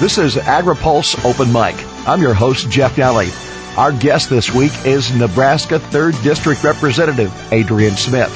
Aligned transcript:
This 0.00 0.18
is 0.18 0.34
AgriPulse 0.34 1.24
Open 1.24 1.52
Mic. 1.52 1.76
I'm 2.08 2.20
your 2.20 2.34
host, 2.34 2.68
Jeff 2.68 2.96
Nalley. 2.96 3.30
Our 3.78 3.92
guest 3.92 4.28
this 4.28 4.52
week 4.52 4.72
is 4.84 5.14
Nebraska 5.14 5.78
3rd 5.78 6.20
District 6.24 6.64
Representative 6.64 7.32
Adrian 7.52 7.96
Smith. 7.96 8.30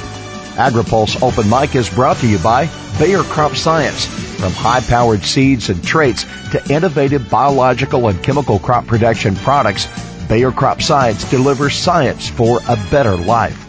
AgriPulse 0.57 1.21
Open 1.23 1.51
Mic 1.51 1.75
is 1.75 1.91
brought 1.91 2.19
to 2.19 2.29
you 2.29 2.39
by 2.39 2.71
Bayer 3.01 3.25
Crop 3.25 3.57
Science. 3.57 4.07
From 4.37 4.53
high-powered 4.53 5.25
seeds 5.25 5.69
and 5.69 5.83
traits 5.83 6.25
to 6.53 6.63
innovative 6.73 7.29
biological 7.29 8.09
and 8.09 8.23
chemical 8.23 8.61
crop 8.61 8.87
production 8.87 9.35
products, 9.35 9.89
Bayer 10.29 10.53
Crop 10.53 10.81
Science 10.81 11.29
delivers 11.31 11.75
science 11.75 12.29
for 12.29 12.61
a 12.69 12.77
better 12.91 13.17
life. 13.17 13.61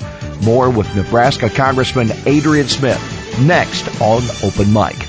More 0.44 0.70
with 0.70 0.94
Nebraska 0.96 1.50
Congressman 1.50 2.12
Adrian 2.28 2.68
Smith 2.68 3.02
next 3.42 3.88
on 4.02 4.22
Open 4.44 4.72
Mic. 4.72 5.07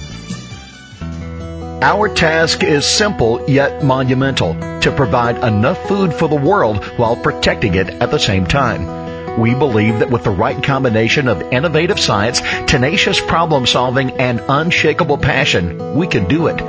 Our 1.80 2.08
task 2.08 2.64
is 2.64 2.84
simple 2.84 3.48
yet 3.48 3.84
monumental 3.84 4.55
to 4.80 4.91
provide 4.91 5.45
enough 5.45 5.80
food 5.87 6.12
for 6.12 6.28
the 6.28 6.34
world 6.34 6.84
while 6.98 7.14
protecting 7.14 7.77
it 7.77 7.88
at 8.02 8.10
the 8.10 8.18
same 8.18 8.46
time. 8.46 9.38
We 9.38 9.54
believe 9.54 10.01
that 10.01 10.10
with 10.10 10.24
the 10.24 10.30
right 10.30 10.60
combination 10.60 11.28
of 11.28 11.52
innovative 11.52 12.01
science, 12.01 12.41
tenacious 12.66 13.20
problem 13.20 13.64
solving, 13.64 14.10
and 14.18 14.42
unshakable 14.48 15.18
passion, 15.18 15.95
we 15.95 16.09
can 16.09 16.27
do 16.27 16.48
it. 16.48 16.60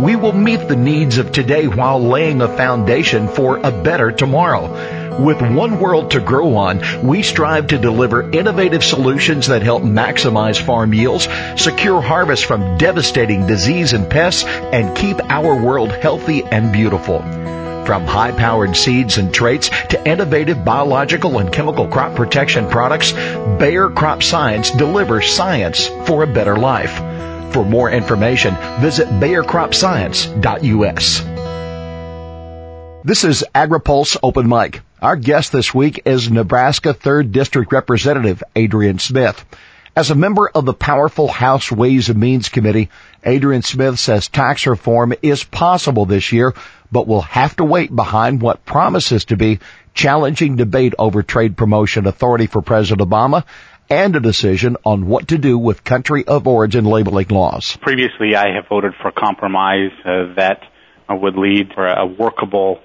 We 0.00 0.14
will 0.14 0.32
meet 0.32 0.68
the 0.68 0.76
needs 0.76 1.18
of 1.18 1.32
today 1.32 1.66
while 1.66 2.00
laying 2.00 2.40
a 2.40 2.56
foundation 2.56 3.26
for 3.26 3.56
a 3.56 3.72
better 3.72 4.12
tomorrow. 4.12 5.01
With 5.20 5.42
one 5.42 5.78
world 5.78 6.12
to 6.12 6.20
grow 6.20 6.56
on, 6.56 6.80
we 7.06 7.22
strive 7.22 7.66
to 7.68 7.78
deliver 7.78 8.30
innovative 8.30 8.82
solutions 8.82 9.48
that 9.48 9.62
help 9.62 9.82
maximize 9.82 10.58
farm 10.60 10.94
yields, 10.94 11.28
secure 11.56 12.00
harvests 12.00 12.44
from 12.44 12.78
devastating 12.78 13.46
disease 13.46 13.92
and 13.92 14.08
pests, 14.08 14.44
and 14.44 14.96
keep 14.96 15.20
our 15.28 15.54
world 15.54 15.92
healthy 15.92 16.44
and 16.44 16.72
beautiful. 16.72 17.20
From 17.20 18.06
high-powered 18.06 18.74
seeds 18.76 19.18
and 19.18 19.34
traits 19.34 19.68
to 19.90 20.08
innovative 20.08 20.64
biological 20.64 21.38
and 21.38 21.52
chemical 21.52 21.88
crop 21.88 22.14
protection 22.14 22.70
products, 22.70 23.12
Bayer 23.12 23.90
Crop 23.90 24.22
Science 24.22 24.70
delivers 24.70 25.30
science 25.30 25.88
for 26.06 26.22
a 26.22 26.26
better 26.26 26.56
life. 26.56 26.96
For 27.52 27.64
more 27.64 27.90
information, 27.90 28.56
visit 28.80 29.08
BayerCropScience.us. 29.08 31.31
This 33.04 33.24
is 33.24 33.44
AgriPulse 33.52 34.16
Open 34.22 34.48
Mic. 34.48 34.80
Our 35.00 35.16
guest 35.16 35.50
this 35.50 35.74
week 35.74 36.02
is 36.04 36.30
Nebraska 36.30 36.94
3rd 36.94 37.32
District 37.32 37.72
Representative 37.72 38.44
Adrian 38.54 39.00
Smith. 39.00 39.44
As 39.96 40.12
a 40.12 40.14
member 40.14 40.48
of 40.48 40.66
the 40.66 40.72
powerful 40.72 41.26
House 41.26 41.72
Ways 41.72 42.10
and 42.10 42.20
Means 42.20 42.48
Committee, 42.48 42.90
Adrian 43.24 43.62
Smith 43.62 43.98
says 43.98 44.28
tax 44.28 44.68
reform 44.68 45.14
is 45.20 45.42
possible 45.42 46.06
this 46.06 46.30
year, 46.30 46.54
but 46.92 47.08
will 47.08 47.22
have 47.22 47.56
to 47.56 47.64
wait 47.64 47.92
behind 47.94 48.40
what 48.40 48.64
promises 48.64 49.24
to 49.24 49.36
be 49.36 49.58
challenging 49.94 50.54
debate 50.54 50.94
over 50.96 51.24
trade 51.24 51.56
promotion 51.56 52.06
authority 52.06 52.46
for 52.46 52.62
President 52.62 53.00
Obama 53.00 53.44
and 53.90 54.14
a 54.14 54.20
decision 54.20 54.76
on 54.84 55.08
what 55.08 55.26
to 55.26 55.38
do 55.38 55.58
with 55.58 55.82
country 55.82 56.24
of 56.24 56.46
origin 56.46 56.84
labeling 56.84 57.26
laws. 57.30 57.76
Previously, 57.78 58.36
I 58.36 58.54
have 58.54 58.68
voted 58.68 58.92
for 59.02 59.10
compromise 59.10 59.90
uh, 60.04 60.34
that 60.36 60.62
would 61.10 61.36
lead 61.36 61.72
for 61.74 61.86
a 61.86 62.06
workable 62.06 62.80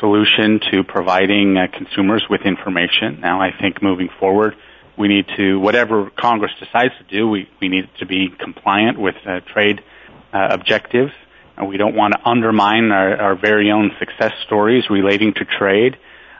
solution 0.00 0.60
to 0.70 0.84
providing 0.84 1.56
uh, 1.56 1.66
consumers 1.76 2.24
with 2.28 2.42
information. 2.42 3.20
Now, 3.20 3.40
I 3.40 3.50
think 3.58 3.82
moving 3.82 4.08
forward, 4.20 4.54
we 4.96 5.08
need 5.08 5.26
to, 5.36 5.58
whatever 5.58 6.10
Congress 6.10 6.52
decides 6.58 6.92
to 6.98 7.04
do, 7.04 7.28
we, 7.28 7.48
we 7.60 7.68
need 7.68 7.88
to 7.98 8.06
be 8.06 8.28
compliant 8.28 8.98
with 8.98 9.14
uh, 9.26 9.40
trade 9.52 9.80
uh, 10.32 10.48
objectives. 10.50 11.12
we 11.66 11.76
don't 11.76 11.94
want 11.94 12.14
to 12.14 12.28
undermine 12.28 12.90
our, 12.90 13.16
our, 13.16 13.36
very 13.36 13.70
own 13.70 13.92
success 13.98 14.32
stories 14.46 14.84
relating 14.90 15.32
to 15.34 15.44
trade. 15.44 15.96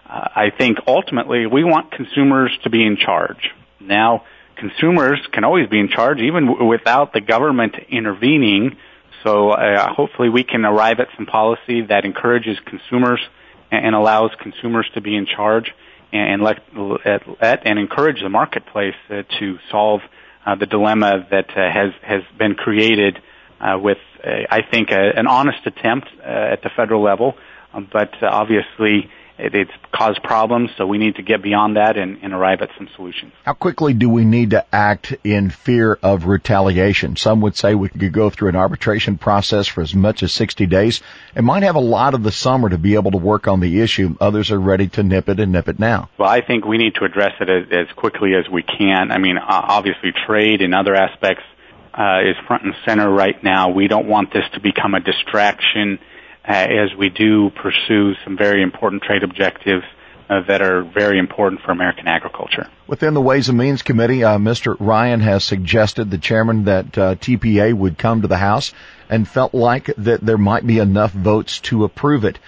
Uh, 0.09 0.29
I 0.35 0.51
think 0.57 0.79
ultimately 0.87 1.47
we 1.47 1.65
want 1.65 1.93
consumers 1.93 2.57
to 2.65 2.71
be 2.71 2.85
in 2.85 2.97
charge. 2.97 3.51
Now, 3.81 4.25
consumers 4.57 5.21
can 5.33 5.45
always 5.45 5.69
be 5.69 5.79
in 5.79 5.89
charge 5.89 6.19
even 6.19 6.47
w- 6.47 6.67
without 6.67 7.13
the 7.13 7.21
government 7.21 7.77
intervening. 7.89 8.77
So 9.25 9.51
uh, 9.51 9.93
hopefully 9.93 10.29
we 10.29 10.45
can 10.45 10.65
arrive 10.65 11.01
at 11.01 11.09
some 11.17 11.27
policy 11.27 11.83
that 11.89 12.05
encourages 12.05 12.59
consumers 12.67 13.21
and 13.71 13.95
allows 13.95 14.31
consumers 14.41 14.89
to 14.95 15.01
be 15.01 15.17
in 15.17 15.27
charge 15.27 15.73
and 16.13 16.43
let, 16.43 16.61
let 16.75 17.67
and 17.67 17.79
encourage 17.79 18.21
the 18.23 18.29
marketplace 18.29 18.95
uh, 19.11 19.23
to 19.39 19.59
solve 19.71 20.01
uh, 20.47 20.55
the 20.55 20.67
dilemma 20.67 21.27
that 21.31 21.51
uh, 21.51 21.71
has 21.71 21.93
has 22.03 22.23
been 22.39 22.55
created 22.55 23.19
uh, 23.61 23.79
with, 23.79 23.99
I 24.25 24.61
think, 24.71 24.89
an 24.91 25.27
honest 25.27 25.67
attempt 25.67 26.09
at 26.25 26.63
the 26.63 26.71
federal 26.77 27.03
level, 27.03 27.35
but 27.75 28.15
obviously 28.23 29.11
it, 29.39 29.55
it's 29.55 29.71
caused 29.93 30.23
problems, 30.23 30.71
so 30.77 30.87
we 30.87 30.99
need 30.99 31.17
to 31.17 31.23
get 31.23 31.43
beyond 31.43 31.77
that 31.77 31.97
and, 31.97 32.19
and 32.23 32.33
arrive 32.33 32.61
at 32.61 32.71
some 32.77 32.89
solutions. 32.97 33.33
How 33.45 33.55
quickly 33.55 33.95
do 33.95 34.09
we 34.09 34.25
need 34.25 34.51
to 34.51 34.65
act 34.75 35.15
in 35.25 35.51
fear 35.51 35.99
of 36.03 36.27
retaliation? 36.27 37.17
Some 37.17 37.41
would 37.43 37.57
say 37.57 37.75
we 37.75 37.89
could 37.89 38.13
go 38.13 38.31
through 38.31 38.49
an 38.49 38.57
arbitration 38.57 39.19
process 39.19 39.67
for 39.67 39.83
as 39.83 39.95
much 39.95 40.23
as 40.23 40.33
60 40.33 40.67
days 40.67 41.03
and 41.35 41.47
might 41.47 41.63
have 41.63 41.77
a 41.77 41.81
lot 41.81 42.15
of 42.15 42.23
the 42.23 42.33
summer 42.33 42.69
to 42.69 42.79
be 42.79 42.95
able 42.95 43.13
to 43.13 43.19
work 43.19 43.47
on 43.47 43.61
the 43.61 43.81
issue. 43.81 44.17
Others 44.21 44.51
are 44.51 44.61
ready 44.61 44.89
to 44.89 45.03
nip 45.03 45.29
it 45.29 45.41
and 45.41 45.53
nip 45.53 45.69
it 45.69 45.79
now. 45.79 46.11
Well, 46.19 46.29
I 46.29 46.41
think 46.45 46.65
we 46.65 46.79
need 46.79 46.97
to 46.97 47.05
address 47.05 47.33
it 47.41 47.49
as, 47.49 47.67
as 47.71 47.95
quickly 47.97 48.35
as 48.35 48.51
we 48.51 48.63
can. 48.63 49.11
I 49.13 49.19
mean, 49.19 49.39
obviously 49.39 50.13
trade 50.27 50.63
and 50.63 50.75
other 50.75 50.95
aspects 50.95 51.45
uh, 51.95 52.21
is 52.25 52.37
front 52.47 52.65
and 52.65 52.75
center 52.87 53.11
right 53.11 53.43
now. 53.43 53.71
We 53.71 53.89
don't 53.89 54.07
want 54.07 54.33
this 54.33 54.45
to 54.55 54.61
become 54.61 54.95
a 54.95 55.01
distraction 55.01 55.99
as 56.45 56.95
we 56.97 57.11
do 57.11 57.51
pursue 57.51 58.15
some 58.25 58.37
very 58.37 58.63
important 58.63 59.03
trade 59.03 59.23
objectives 59.23 59.85
uh, 60.29 60.43
that 60.47 60.61
are 60.61 60.83
very 60.83 61.19
important 61.19 61.61
for 61.63 61.73
American 61.73 62.07
agriculture. 62.07 62.69
Within 62.87 63.15
the 63.15 63.21
Ways 63.21 63.49
and 63.49 63.59
Means 63.59 63.83
Committee, 63.83 64.25
uh, 64.25 64.39
Mr. 64.39 64.77
Ryan 64.79 65.21
has 65.21 65.45
suggested, 65.45 66.11
the 66.11 66.19
chairman, 66.19 66.65
that 66.65 66.99
uh, 66.99 67.15
TPA 67.15 67.73
would 67.75 67.97
come 67.97 68.23
to 68.23 68.29
the 68.29 68.37
House 68.37 68.73
and 69.09 69.27
felt 69.27 69.55
like 69.55 69.87
that 69.97 70.21
there 70.21 70.39
might 70.39 70.67
be 70.67 70.79
enough 70.79 71.13
votes 71.13 71.61
to 71.61 71.85
approve 71.85 72.25
it. 72.25 72.39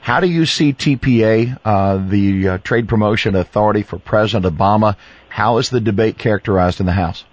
How 0.00 0.20
do 0.20 0.28
you 0.28 0.46
see 0.46 0.72
TPA, 0.72 1.58
uh, 1.64 2.08
the 2.08 2.48
uh, 2.48 2.58
Trade 2.58 2.88
Promotion 2.88 3.34
Authority 3.34 3.82
for 3.82 3.98
President 3.98 4.46
Obama? 4.46 4.96
How 5.28 5.58
is 5.58 5.68
the 5.68 5.80
debate 5.80 6.16
characterized 6.16 6.80
in 6.80 6.86
the 6.86 6.92
House? 6.92 7.24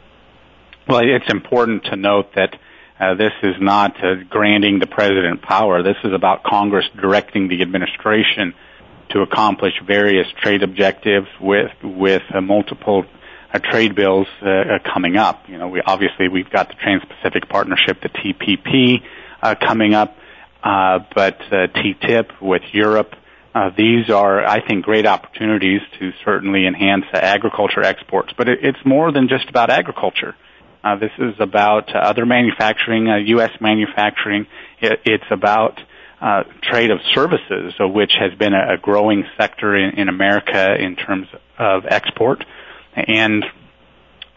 Well, 0.88 1.02
it's 1.04 1.32
important 1.32 1.86
to 1.86 1.96
note 1.96 2.34
that 2.36 2.56
uh, 2.56 2.58
this 3.16 3.34
is 3.42 3.56
not 3.60 3.96
uh, 4.04 4.24
granting 4.30 4.80
the 4.80 4.88
president 4.88 5.42
power. 5.42 5.84
This 5.84 5.98
is 6.04 6.14
about 6.14 6.44
Congress 6.44 6.86
directing 7.00 7.48
the 7.48 7.62
administration 7.62 8.54
to 9.10 9.22
accomplish 9.22 9.74
various 9.86 10.28
trade 10.42 10.64
objectives 10.64 11.28
with 11.40 11.72
with 11.84 12.24
uh, 12.34 12.42
multiple 12.42 13.06
uh, 13.54 13.60
trade 13.60 13.96
bills 13.96 14.28
uh, 14.42 14.48
uh, 14.50 14.80
coming 14.94 15.18
up. 15.18 15.48
You 15.48 15.58
know, 15.58 15.68
we 15.68 15.82
obviously 15.82 16.28
we've 16.28 16.50
got 16.50 16.70
the 16.70 16.76
Trans-Pacific 16.76 17.48
Partnership, 17.50 18.02
the 18.02 18.10
TPP, 18.10 19.02
coming 19.60 19.94
up, 19.94 20.16
but 20.64 21.40
TTIP 21.52 22.42
with 22.42 22.64
Europe. 22.72 23.14
these 23.78 24.10
are, 24.10 24.44
I 24.46 24.66
think, 24.66 24.86
great 24.86 25.06
opportunities 25.06 25.82
to 26.00 26.12
certainly 26.26 26.66
enhance 26.66 27.06
agriculture 27.14 27.84
exports. 27.84 28.34
But 28.38 28.50
it, 28.50 28.60
it's 28.64 28.86
more 28.86 29.12
than 29.12 29.28
just 29.28 29.50
about 29.50 29.70
agriculture. 29.70 30.36
Uh, 30.84 30.98
this 30.98 31.12
is 31.18 31.34
about 31.40 31.96
uh, 31.96 32.00
other 32.00 32.26
manufacturing, 32.26 33.08
uh, 33.08 33.16
U.S. 33.16 33.52
manufacturing. 33.62 34.48
It, 34.82 35.00
it's 35.06 35.24
about 35.32 35.80
uh, 36.22 36.44
trade 36.62 36.92
of 36.92 37.00
services, 37.14 37.74
uh, 37.80 37.88
which 37.88 38.14
has 38.20 38.38
been 38.38 38.54
a, 38.54 38.78
growing 38.78 39.24
sector 39.38 39.76
in, 39.76 40.10
America 40.10 40.76
in 40.76 40.96
terms 40.96 41.28
of 41.58 41.86
export. 41.88 42.44
And 42.96 43.46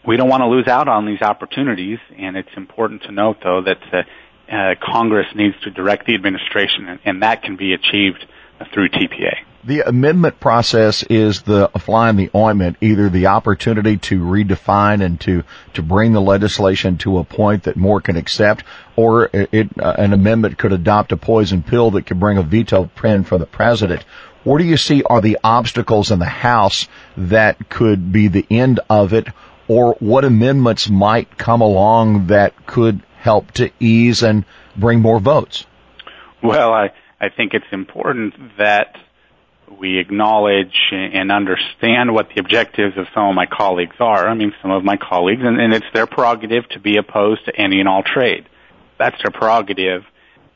we 0.06 0.16
don't 0.16 0.28
want 0.28 0.42
to 0.42 0.46
lose 0.46 0.68
out 0.68 0.88
on 0.88 1.04
these 1.04 1.20
opportunities. 1.20 1.98
And 2.16 2.36
it's 2.36 2.56
important 2.56 3.02
to 3.02 3.12
note, 3.12 3.38
though, 3.42 3.62
that 3.62 4.06
uh, 4.48 4.74
Congress 4.80 5.26
needs 5.34 5.56
to 5.62 5.70
direct 5.70 6.06
the 6.06 6.14
administration, 6.14 7.00
and 7.04 7.22
that 7.22 7.42
can 7.42 7.56
be 7.56 7.72
achieved 7.72 8.24
through 8.72 8.88
TPA. 8.90 9.34
The 9.66 9.80
amendment 9.80 10.38
process 10.38 11.02
is 11.02 11.42
the 11.42 11.68
fly 11.80 12.08
in 12.08 12.14
the 12.14 12.30
ointment, 12.32 12.76
either 12.80 13.08
the 13.08 13.26
opportunity 13.26 13.96
to 13.96 14.20
redefine 14.20 15.04
and 15.04 15.20
to, 15.22 15.42
to 15.74 15.82
bring 15.82 16.12
the 16.12 16.20
legislation 16.20 16.98
to 16.98 17.18
a 17.18 17.24
point 17.24 17.64
that 17.64 17.76
more 17.76 18.00
can 18.00 18.16
accept, 18.16 18.62
or 18.94 19.28
it, 19.32 19.68
uh, 19.76 19.94
an 19.98 20.12
amendment 20.12 20.56
could 20.56 20.72
adopt 20.72 21.10
a 21.10 21.16
poison 21.16 21.64
pill 21.64 21.90
that 21.90 22.06
could 22.06 22.20
bring 22.20 22.38
a 22.38 22.44
veto 22.44 22.88
pen 22.94 23.24
for 23.24 23.38
the 23.38 23.46
president. 23.46 24.04
What 24.44 24.58
do 24.58 24.64
you 24.64 24.76
see 24.76 25.02
are 25.02 25.20
the 25.20 25.38
obstacles 25.42 26.12
in 26.12 26.20
the 26.20 26.26
House 26.26 26.86
that 27.16 27.68
could 27.68 28.12
be 28.12 28.28
the 28.28 28.46
end 28.48 28.78
of 28.88 29.12
it, 29.12 29.26
or 29.66 29.96
what 29.98 30.24
amendments 30.24 30.88
might 30.88 31.36
come 31.36 31.60
along 31.60 32.28
that 32.28 32.66
could 32.66 33.02
help 33.18 33.50
to 33.52 33.72
ease 33.80 34.22
and 34.22 34.44
bring 34.76 35.00
more 35.00 35.18
votes? 35.18 35.66
Well, 36.40 36.72
I, 36.72 36.92
I 37.20 37.30
think 37.30 37.52
it's 37.52 37.66
important 37.72 38.34
that 38.58 38.96
we 39.70 39.98
acknowledge 39.98 40.74
and 40.92 41.30
understand 41.32 42.12
what 42.12 42.28
the 42.34 42.40
objectives 42.40 42.96
of 42.96 43.06
some 43.14 43.28
of 43.28 43.34
my 43.34 43.46
colleagues 43.46 43.96
are. 44.00 44.28
I 44.28 44.34
mean, 44.34 44.52
some 44.62 44.70
of 44.70 44.84
my 44.84 44.96
colleagues, 44.96 45.42
and, 45.44 45.60
and 45.60 45.72
it's 45.72 45.86
their 45.92 46.06
prerogative 46.06 46.68
to 46.70 46.80
be 46.80 46.96
opposed 46.96 47.44
to 47.46 47.56
any 47.56 47.80
and 47.80 47.88
all 47.88 48.02
trade. 48.02 48.46
That's 48.98 49.16
their 49.22 49.30
prerogative. 49.30 50.02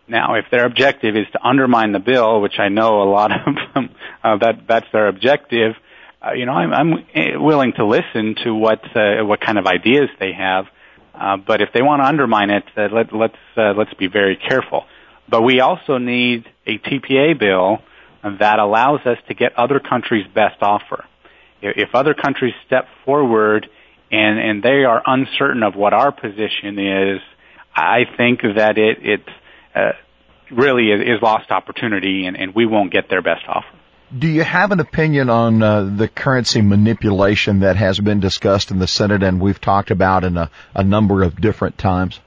Now, 0.08 0.34
if 0.34 0.46
their 0.50 0.64
objective 0.64 1.16
is 1.16 1.26
to 1.32 1.46
undermine 1.46 1.92
the 1.92 1.98
bill, 1.98 2.40
which 2.40 2.58
I 2.58 2.68
know 2.68 3.02
a 3.02 3.08
lot 3.08 3.32
of 3.46 3.54
them, 3.74 3.94
uh, 4.24 4.36
that 4.38 4.66
that's 4.68 4.86
their 4.92 5.08
objective, 5.08 5.74
uh, 6.22 6.32
you 6.32 6.46
know, 6.46 6.52
I'm, 6.52 6.72
I'm 6.72 6.92
eh, 7.14 7.36
willing 7.36 7.72
to 7.74 7.86
listen 7.86 8.34
to 8.44 8.54
what 8.54 8.84
uh, 8.96 9.24
what 9.24 9.40
kind 9.40 9.58
of 9.58 9.66
ideas 9.66 10.08
they 10.18 10.32
have. 10.32 10.66
Uh, 11.14 11.36
but 11.36 11.60
if 11.60 11.70
they 11.72 11.82
want 11.82 12.02
to 12.02 12.06
undermine 12.06 12.50
it, 12.50 12.64
uh, 12.76 12.88
let, 12.92 13.12
let's 13.12 13.36
uh, 13.56 13.72
let's 13.76 13.92
be 13.94 14.06
very 14.06 14.36
careful. 14.36 14.84
But 15.28 15.42
we 15.42 15.60
also 15.60 15.98
need 15.98 16.46
a 16.66 16.78
TPA 16.78 17.38
bill 17.38 17.78
that 18.22 18.58
allows 18.58 19.00
us 19.06 19.18
to 19.28 19.34
get 19.34 19.58
other 19.58 19.80
countries' 19.80 20.26
best 20.34 20.62
offer. 20.62 21.04
If 21.62 21.94
other 21.94 22.14
countries 22.14 22.54
step 22.66 22.86
forward 23.04 23.68
and 24.10 24.38
and 24.38 24.62
they 24.62 24.84
are 24.84 25.02
uncertain 25.04 25.62
of 25.62 25.74
what 25.74 25.92
our 25.92 26.12
position 26.12 26.78
is, 26.78 27.20
I 27.74 28.00
think 28.16 28.40
that 28.42 28.78
it 28.78 28.98
it 29.02 29.20
uh, 29.74 29.92
really 30.50 30.90
is, 30.90 31.22
lost 31.22 31.50
opportunity, 31.50 32.26
and, 32.26 32.36
and 32.36 32.54
we 32.54 32.66
won't 32.66 32.92
get 32.92 33.08
their 33.08 33.22
best 33.22 33.44
offer. 33.46 33.68
Do 34.16 34.26
you 34.26 34.42
have 34.42 34.72
an 34.72 34.80
opinion 34.80 35.30
on 35.30 35.62
uh, 35.62 35.84
the 35.84 36.08
currency 36.08 36.62
manipulation 36.62 37.60
that 37.60 37.76
has 37.76 38.00
been 38.00 38.18
discussed 38.18 38.72
in 38.72 38.80
the 38.80 38.88
Senate 38.88 39.22
and 39.22 39.40
we've 39.40 39.60
talked 39.60 39.92
about 39.92 40.24
in 40.24 40.36
a, 40.36 40.50
a 40.74 40.82
number 40.82 41.22
of 41.22 41.40
different 41.40 41.78
times? 41.78 42.18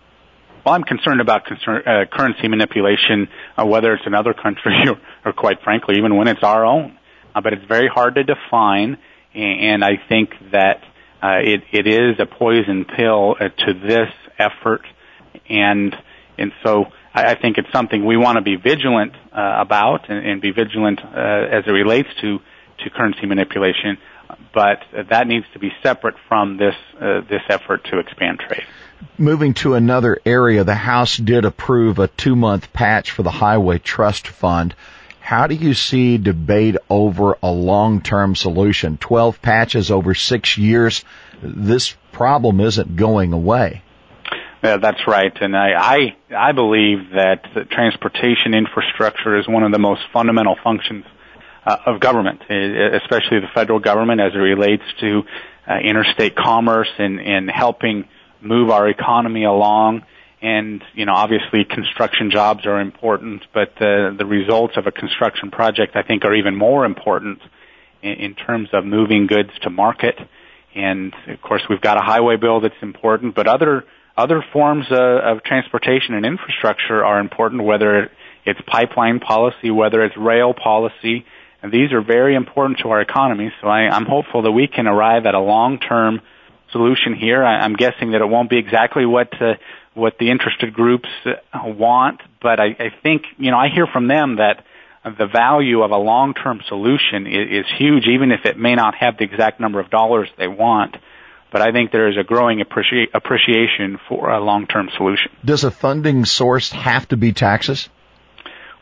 Well, 0.65 0.75
I'm 0.75 0.83
concerned 0.83 1.19
about 1.19 1.45
concern, 1.45 1.83
uh, 1.85 2.05
currency 2.09 2.47
manipulation, 2.47 3.27
uh, 3.57 3.65
whether 3.65 3.93
it's 3.93 4.05
another 4.05 4.33
country 4.33 4.73
or, 4.87 4.97
or, 5.25 5.33
quite 5.33 5.61
frankly, 5.61 5.95
even 5.97 6.15
when 6.15 6.29
it's 6.29 6.43
our 6.43 6.65
own. 6.65 6.97
Uh, 7.35 7.41
but 7.41 7.51
it's 7.51 7.65
very 7.65 7.89
hard 7.89 8.15
to 8.15 8.23
define, 8.23 8.97
and 9.33 9.59
and 9.59 9.83
I 9.83 9.97
think 10.07 10.29
that 10.51 10.81
uh, 11.21 11.39
it, 11.43 11.63
it 11.71 11.87
is 11.87 12.19
a 12.19 12.25
poison 12.25 12.85
pill 12.85 13.35
uh, 13.39 13.49
to 13.49 13.73
this 13.73 14.09
effort, 14.39 14.85
and 15.49 15.95
and 16.37 16.53
so 16.63 16.85
I, 17.13 17.31
I 17.31 17.41
think 17.41 17.57
it's 17.57 17.71
something 17.73 18.05
we 18.05 18.15
want 18.15 18.37
to 18.37 18.41
be 18.41 18.55
vigilant 18.55 19.13
uh, 19.35 19.55
about 19.59 20.09
and, 20.09 20.25
and, 20.25 20.41
be 20.41 20.51
vigilant 20.51 20.99
uh, 21.03 21.57
as 21.57 21.63
it 21.67 21.71
relates 21.71 22.09
to 22.21 22.39
to 22.79 22.89
currency 22.89 23.25
manipulation. 23.25 23.97
But 24.53 24.79
that 25.09 25.27
needs 25.27 25.45
to 25.53 25.59
be 25.59 25.71
separate 25.81 26.15
from 26.27 26.57
this 26.57 26.75
uh, 26.99 27.21
this 27.21 27.41
effort 27.49 27.83
to 27.85 27.99
expand 27.99 28.39
trade. 28.39 28.65
Moving 29.17 29.53
to 29.55 29.73
another 29.73 30.19
area, 30.25 30.63
the 30.63 30.75
House 30.75 31.17
did 31.17 31.45
approve 31.45 31.99
a 31.99 32.07
two 32.07 32.35
month 32.35 32.71
patch 32.73 33.11
for 33.11 33.23
the 33.23 33.31
Highway 33.31 33.79
Trust 33.79 34.27
Fund. 34.27 34.75
How 35.19 35.47
do 35.47 35.55
you 35.55 35.73
see 35.73 36.17
debate 36.17 36.75
over 36.89 37.37
a 37.41 37.51
long 37.51 38.01
term 38.01 38.35
solution? 38.35 38.97
Twelve 38.97 39.41
patches 39.41 39.89
over 39.89 40.13
six 40.13 40.57
years. 40.57 41.03
This 41.41 41.95
problem 42.11 42.59
isn't 42.59 42.95
going 42.95 43.33
away. 43.33 43.81
Yeah, 44.63 44.77
that's 44.77 45.05
right. 45.07 45.33
And 45.41 45.57
I, 45.57 45.73
I, 45.75 46.15
I 46.49 46.51
believe 46.53 47.09
that 47.15 47.43
transportation 47.69 48.53
infrastructure 48.53 49.37
is 49.37 49.45
one 49.45 49.63
of 49.63 49.73
the 49.73 49.79
most 49.79 50.01
fundamental 50.13 50.55
functions 50.63 51.03
of 51.65 51.99
government, 51.99 52.41
especially 52.41 53.39
the 53.39 53.49
federal 53.53 53.79
government 53.79 54.21
as 54.21 54.33
it 54.33 54.37
relates 54.37 54.83
to 54.99 55.23
uh, 55.67 55.77
interstate 55.77 56.35
commerce 56.35 56.89
and, 56.97 57.19
and 57.19 57.49
helping 57.49 58.07
move 58.41 58.69
our 58.69 58.87
economy 58.89 59.45
along. 59.45 60.03
And, 60.41 60.83
you 60.93 61.05
know, 61.05 61.13
obviously 61.13 61.63
construction 61.63 62.29
jobs 62.29 62.65
are 62.65 62.81
important, 62.81 63.43
but 63.53 63.69
uh, 63.77 64.11
the 64.17 64.25
results 64.27 64.75
of 64.75 64.87
a 64.87 64.91
construction 64.91 65.51
project 65.51 65.95
I 65.95 66.03
think 66.03 66.25
are 66.25 66.35
even 66.35 66.55
more 66.55 66.83
important 66.83 67.39
in, 68.01 68.11
in 68.11 68.35
terms 68.35 68.69
of 68.73 68.85
moving 68.85 69.27
goods 69.27 69.51
to 69.61 69.69
market. 69.69 70.15
And 70.75 71.13
of 71.27 71.41
course 71.41 71.61
we've 71.69 71.79
got 71.79 71.97
a 71.97 72.01
highway 72.01 72.35
bill 72.35 72.59
that's 72.59 72.81
important, 72.81 73.35
but 73.35 73.47
other 73.47 73.85
other 74.15 74.45
forms 74.53 74.85
uh, 74.91 74.95
of 74.95 75.43
transportation 75.43 76.13
and 76.13 76.23
infrastructure 76.23 77.03
are 77.03 77.19
important, 77.19 77.63
whether 77.63 78.11
it's 78.45 78.59
pipeline 78.67 79.19
policy, 79.19 79.71
whether 79.71 80.03
it's 80.03 80.15
rail 80.15 80.53
policy, 80.53 81.25
and 81.63 81.71
these 81.71 81.93
are 81.93 82.01
very 82.01 82.35
important 82.35 82.79
to 82.79 82.89
our 82.89 83.01
economy. 83.01 83.51
So 83.61 83.67
I, 83.67 83.89
I'm 83.89 84.05
hopeful 84.05 84.43
that 84.43 84.51
we 84.51 84.67
can 84.67 84.85
arrive 84.85 85.25
at 85.25 85.33
a 85.33 85.39
long-term 85.39 86.21
solution 86.71 87.15
here. 87.15 87.43
I, 87.43 87.61
I'm 87.61 87.75
guessing 87.75 88.11
that 88.11 88.21
it 88.21 88.25
won't 88.25 88.49
be 88.49 88.57
exactly 88.57 89.05
what 89.05 89.41
uh, 89.41 89.55
what 89.93 90.17
the 90.19 90.29
interested 90.29 90.73
groups 90.73 91.07
uh, 91.25 91.33
want, 91.65 92.21
but 92.41 92.59
I, 92.59 92.75
I 92.79 92.93
think 93.01 93.23
you 93.37 93.49
know 93.49 93.57
I 93.57 93.69
hear 93.69 93.87
from 93.87 94.07
them 94.07 94.35
that 94.35 94.65
the 95.05 95.27
value 95.27 95.81
of 95.81 95.91
a 95.91 95.97
long-term 95.97 96.61
solution 96.67 97.27
is, 97.27 97.65
is 97.65 97.71
huge, 97.77 98.07
even 98.07 98.31
if 98.31 98.45
it 98.45 98.57
may 98.57 98.75
not 98.75 98.95
have 98.95 99.17
the 99.17 99.23
exact 99.23 99.59
number 99.59 99.79
of 99.79 99.89
dollars 99.89 100.29
they 100.37 100.47
want 100.47 100.97
but 101.53 101.61
I 101.61 101.71
think 101.71 101.91
there 101.91 102.09
is 102.09 102.17
a 102.17 102.23
growing 102.23 102.61
appreci- 102.61 103.09
appreciation 103.13 103.99
for 104.09 104.31
a 104.31 104.43
long-term 104.43 104.89
solution. 104.97 105.31
Does 105.45 105.63
a 105.63 105.69
funding 105.69 106.25
source 106.25 106.71
have 106.71 107.07
to 107.09 107.15
be 107.15 107.31
taxes? 107.31 107.89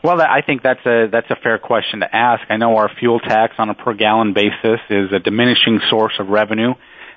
Well, 0.02 0.20
I 0.20 0.42
think 0.42 0.62
that's 0.62 0.84
a 0.84 1.06
that's 1.12 1.30
a 1.30 1.36
fair 1.36 1.58
question 1.58 2.00
to 2.00 2.14
ask. 2.14 2.42
I 2.48 2.56
know 2.56 2.76
our 2.76 2.90
fuel 2.98 3.20
tax 3.20 3.54
on 3.58 3.70
a 3.70 3.74
per 3.74 3.94
gallon 3.94 4.32
basis 4.32 4.80
is 4.90 5.12
a 5.12 5.20
diminishing 5.20 5.80
source 5.88 6.14
of 6.18 6.28
revenue 6.28 6.72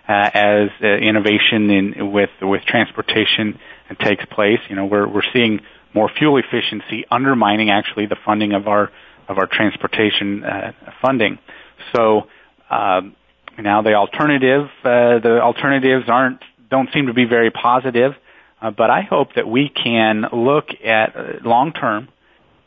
uh, 0.08 0.30
as 0.34 0.70
uh, 0.84 0.88
innovation 0.88 1.72
in 1.72 2.12
with 2.12 2.30
with 2.44 2.62
transportation 2.66 3.60
takes 4.00 4.24
place. 4.26 4.60
You 4.70 4.76
know, 4.76 4.86
we're 4.86 5.08
we're 5.08 5.24
seeing 5.34 5.62
more 5.96 6.12
fuel 6.16 6.38
efficiency 6.38 7.06
undermining 7.10 7.72
actually 7.72 8.06
the 8.06 8.18
funding 8.24 8.54
of 8.54 8.68
our 8.68 8.92
of 9.28 9.40
our 9.40 9.48
transportation 9.48 10.44
uh, 10.44 10.72
funding. 11.02 11.40
So. 11.96 12.28
Um, 12.70 13.16
now 13.58 13.82
the 13.82 13.94
alternative, 13.94 14.68
uh, 14.84 15.20
the 15.20 15.40
alternatives 15.42 16.10
aren't, 16.10 16.42
don't 16.70 16.90
seem 16.94 17.08
to 17.08 17.14
be 17.14 17.24
very 17.24 17.52
positive, 17.52 18.14
uh, 18.62 18.72
but 18.72 18.90
I 18.90 19.02
hope 19.02 19.36
that 19.36 19.48
we 19.48 19.70
can 19.70 20.26
look 20.34 20.66
at 20.84 21.16
uh, 21.16 21.24
long 21.44 21.72
term, 21.72 22.10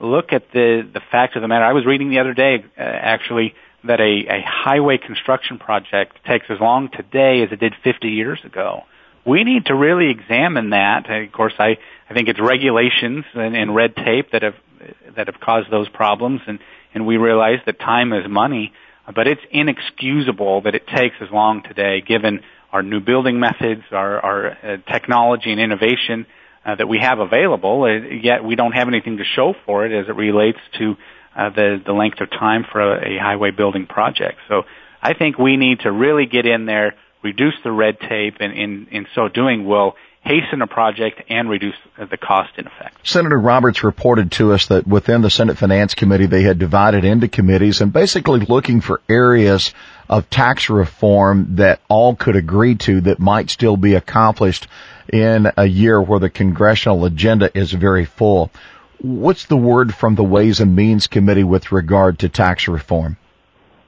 look 0.00 0.32
at 0.32 0.50
the, 0.52 0.88
the 0.92 1.00
fact 1.10 1.36
of 1.36 1.42
the 1.42 1.48
matter. 1.48 1.64
I 1.64 1.72
was 1.72 1.86
reading 1.86 2.10
the 2.10 2.20
other 2.20 2.34
day, 2.34 2.64
uh, 2.76 2.80
actually, 2.82 3.54
that 3.84 4.00
a, 4.00 4.26
a 4.28 4.42
highway 4.46 4.98
construction 4.98 5.58
project 5.58 6.24
takes 6.26 6.46
as 6.48 6.60
long 6.60 6.88
today 6.90 7.42
as 7.42 7.52
it 7.52 7.60
did 7.60 7.74
50 7.82 8.08
years 8.08 8.40
ago. 8.44 8.82
We 9.24 9.44
need 9.44 9.66
to 9.66 9.74
really 9.74 10.10
examine 10.10 10.70
that. 10.70 11.08
And 11.08 11.26
Of 11.26 11.32
course, 11.32 11.54
I, 11.58 11.78
I 12.08 12.14
think 12.14 12.28
it's 12.28 12.40
regulations 12.40 13.24
and, 13.34 13.56
and 13.56 13.74
red 13.74 13.94
tape 13.96 14.32
that 14.32 14.42
have, 14.42 14.56
that 15.16 15.26
have 15.26 15.40
caused 15.40 15.70
those 15.70 15.88
problems 15.88 16.40
and, 16.46 16.58
and 16.94 17.06
we 17.06 17.16
realize 17.16 17.58
that 17.66 17.78
time 17.78 18.12
is 18.12 18.28
money 18.28 18.72
but 19.14 19.26
it's 19.26 19.40
inexcusable 19.50 20.62
that 20.62 20.74
it 20.74 20.86
takes 20.86 21.16
as 21.20 21.30
long 21.30 21.62
today 21.62 22.00
given 22.00 22.40
our 22.72 22.82
new 22.82 23.00
building 23.00 23.40
methods, 23.40 23.82
our, 23.92 24.20
our 24.20 24.46
uh, 24.50 24.76
technology 24.90 25.50
and 25.50 25.60
innovation 25.60 26.26
that 26.76 26.88
we 26.88 26.98
have 26.98 27.18
available, 27.18 27.84
uh, 27.84 28.14
yet 28.14 28.44
we 28.44 28.56
don't 28.56 28.72
have 28.72 28.88
anything 28.88 29.18
to 29.18 29.24
show 29.24 29.54
for 29.66 29.86
it 29.86 29.92
as 29.92 30.08
it 30.08 30.16
relates 30.16 30.58
to 30.78 30.96
uh, 31.36 31.50
the, 31.50 31.80
the 31.84 31.92
length 31.92 32.20
of 32.20 32.30
time 32.30 32.64
for 32.70 32.80
a, 32.80 33.16
a 33.16 33.18
highway 33.18 33.50
building 33.50 33.86
project. 33.86 34.38
So 34.48 34.64
I 35.00 35.14
think 35.14 35.38
we 35.38 35.56
need 35.56 35.80
to 35.80 35.92
really 35.92 36.26
get 36.26 36.46
in 36.46 36.66
there, 36.66 36.94
reduce 37.22 37.54
the 37.62 37.70
red 37.70 38.00
tape, 38.00 38.36
and 38.40 38.52
in, 38.52 38.88
in 38.90 39.06
so 39.14 39.28
doing 39.28 39.66
will 39.66 39.94
hasten 40.28 40.60
a 40.60 40.66
project 40.66 41.22
and 41.30 41.48
reduce 41.48 41.74
the 41.96 42.18
cost 42.18 42.50
in 42.58 42.66
effect. 42.66 43.06
Senator 43.06 43.38
Roberts 43.38 43.82
reported 43.82 44.30
to 44.32 44.52
us 44.52 44.66
that 44.66 44.86
within 44.86 45.22
the 45.22 45.30
Senate 45.30 45.56
Finance 45.56 45.94
Committee 45.94 46.26
they 46.26 46.42
had 46.42 46.58
divided 46.58 47.06
into 47.06 47.28
committees 47.28 47.80
and 47.80 47.94
basically 47.94 48.40
looking 48.40 48.82
for 48.82 49.00
areas 49.08 49.72
of 50.06 50.28
tax 50.28 50.68
reform 50.68 51.56
that 51.56 51.80
all 51.88 52.14
could 52.14 52.36
agree 52.36 52.74
to 52.74 53.00
that 53.00 53.18
might 53.18 53.48
still 53.48 53.78
be 53.78 53.94
accomplished 53.94 54.68
in 55.10 55.50
a 55.56 55.64
year 55.64 56.00
where 56.00 56.20
the 56.20 56.28
congressional 56.28 57.06
agenda 57.06 57.50
is 57.58 57.72
very 57.72 58.04
full. 58.04 58.50
What's 59.00 59.46
the 59.46 59.56
word 59.56 59.94
from 59.94 60.14
the 60.14 60.24
Ways 60.24 60.60
and 60.60 60.76
Means 60.76 61.06
Committee 61.06 61.44
with 61.44 61.72
regard 61.72 62.18
to 62.18 62.28
tax 62.28 62.68
reform? 62.68 63.16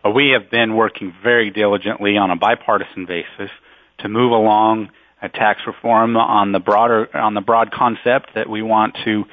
Uh, 0.02 0.10
we 0.10 0.30
have 0.30 0.50
been 0.50 0.74
working 0.74 1.12
very 1.22 1.50
diligently 1.50 2.16
on 2.16 2.30
a 2.30 2.36
bipartisan 2.36 3.04
basis 3.04 3.50
to 3.98 4.08
move 4.08 4.32
along 4.32 4.88
tax 5.28 5.60
reform 5.66 6.16
on 6.16 6.52
the 6.52 6.60
broader 6.60 7.08
on 7.16 7.34
the 7.34 7.40
broad 7.40 7.70
concept 7.70 8.34
that 8.34 8.48
we 8.48 8.62
want 8.62 8.96
to 9.04 9.24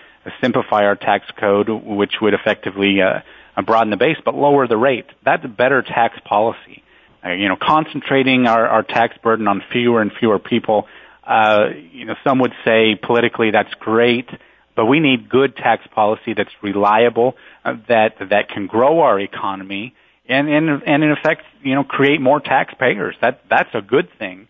simplify 0.41 0.83
our 0.83 0.95
tax 0.95 1.25
code, 1.39 1.69
which 1.69 2.15
would 2.21 2.33
effectively 2.33 3.01
uh, 3.01 3.21
broaden 3.61 3.89
the 3.89 3.97
base 3.97 4.17
but 4.23 4.35
lower 4.35 4.67
the 4.67 4.77
rate. 4.77 5.05
That's 5.23 5.43
a 5.45 5.49
better 5.49 5.81
tax 5.81 6.19
policy. 6.25 6.83
Uh, 7.25 7.31
you 7.31 7.49
know, 7.49 7.57
concentrating 7.59 8.45
our, 8.45 8.67
our 8.67 8.83
tax 8.83 9.17
burden 9.23 9.47
on 9.47 9.63
fewer 9.71 10.01
and 10.01 10.11
fewer 10.19 10.39
people. 10.39 10.87
Uh, 11.23 11.69
you 11.91 12.05
know, 12.05 12.15
some 12.23 12.39
would 12.39 12.53
say 12.63 12.95
politically 12.95 13.51
that's 13.51 13.73
great, 13.79 14.29
but 14.75 14.85
we 14.85 14.99
need 14.99 15.27
good 15.27 15.55
tax 15.55 15.85
policy 15.87 16.33
that's 16.35 16.51
reliable, 16.61 17.35
uh, 17.65 17.73
that 17.89 18.15
that 18.29 18.49
can 18.49 18.67
grow 18.67 19.01
our 19.01 19.19
economy, 19.19 19.93
and 20.29 20.47
and 20.47 20.83
and 20.83 21.03
in 21.03 21.11
effect, 21.11 21.41
you 21.63 21.75
know, 21.75 21.83
create 21.83 22.21
more 22.21 22.39
taxpayers. 22.39 23.15
That 23.21 23.41
that's 23.49 23.73
a 23.73 23.81
good 23.81 24.09
thing. 24.19 24.47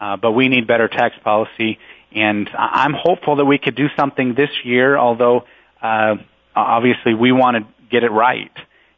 Uh, 0.00 0.16
but 0.16 0.32
we 0.32 0.48
need 0.48 0.66
better 0.66 0.88
tax 0.88 1.14
policy, 1.22 1.78
and 2.12 2.48
I'm 2.56 2.94
hopeful 2.94 3.36
that 3.36 3.44
we 3.44 3.58
could 3.58 3.74
do 3.76 3.88
something 3.96 4.34
this 4.34 4.50
year. 4.64 4.96
Although 4.96 5.44
uh, 5.82 6.14
obviously 6.56 7.14
we 7.14 7.32
want 7.32 7.58
to 7.58 7.88
get 7.90 8.02
it 8.02 8.10
right, 8.10 8.52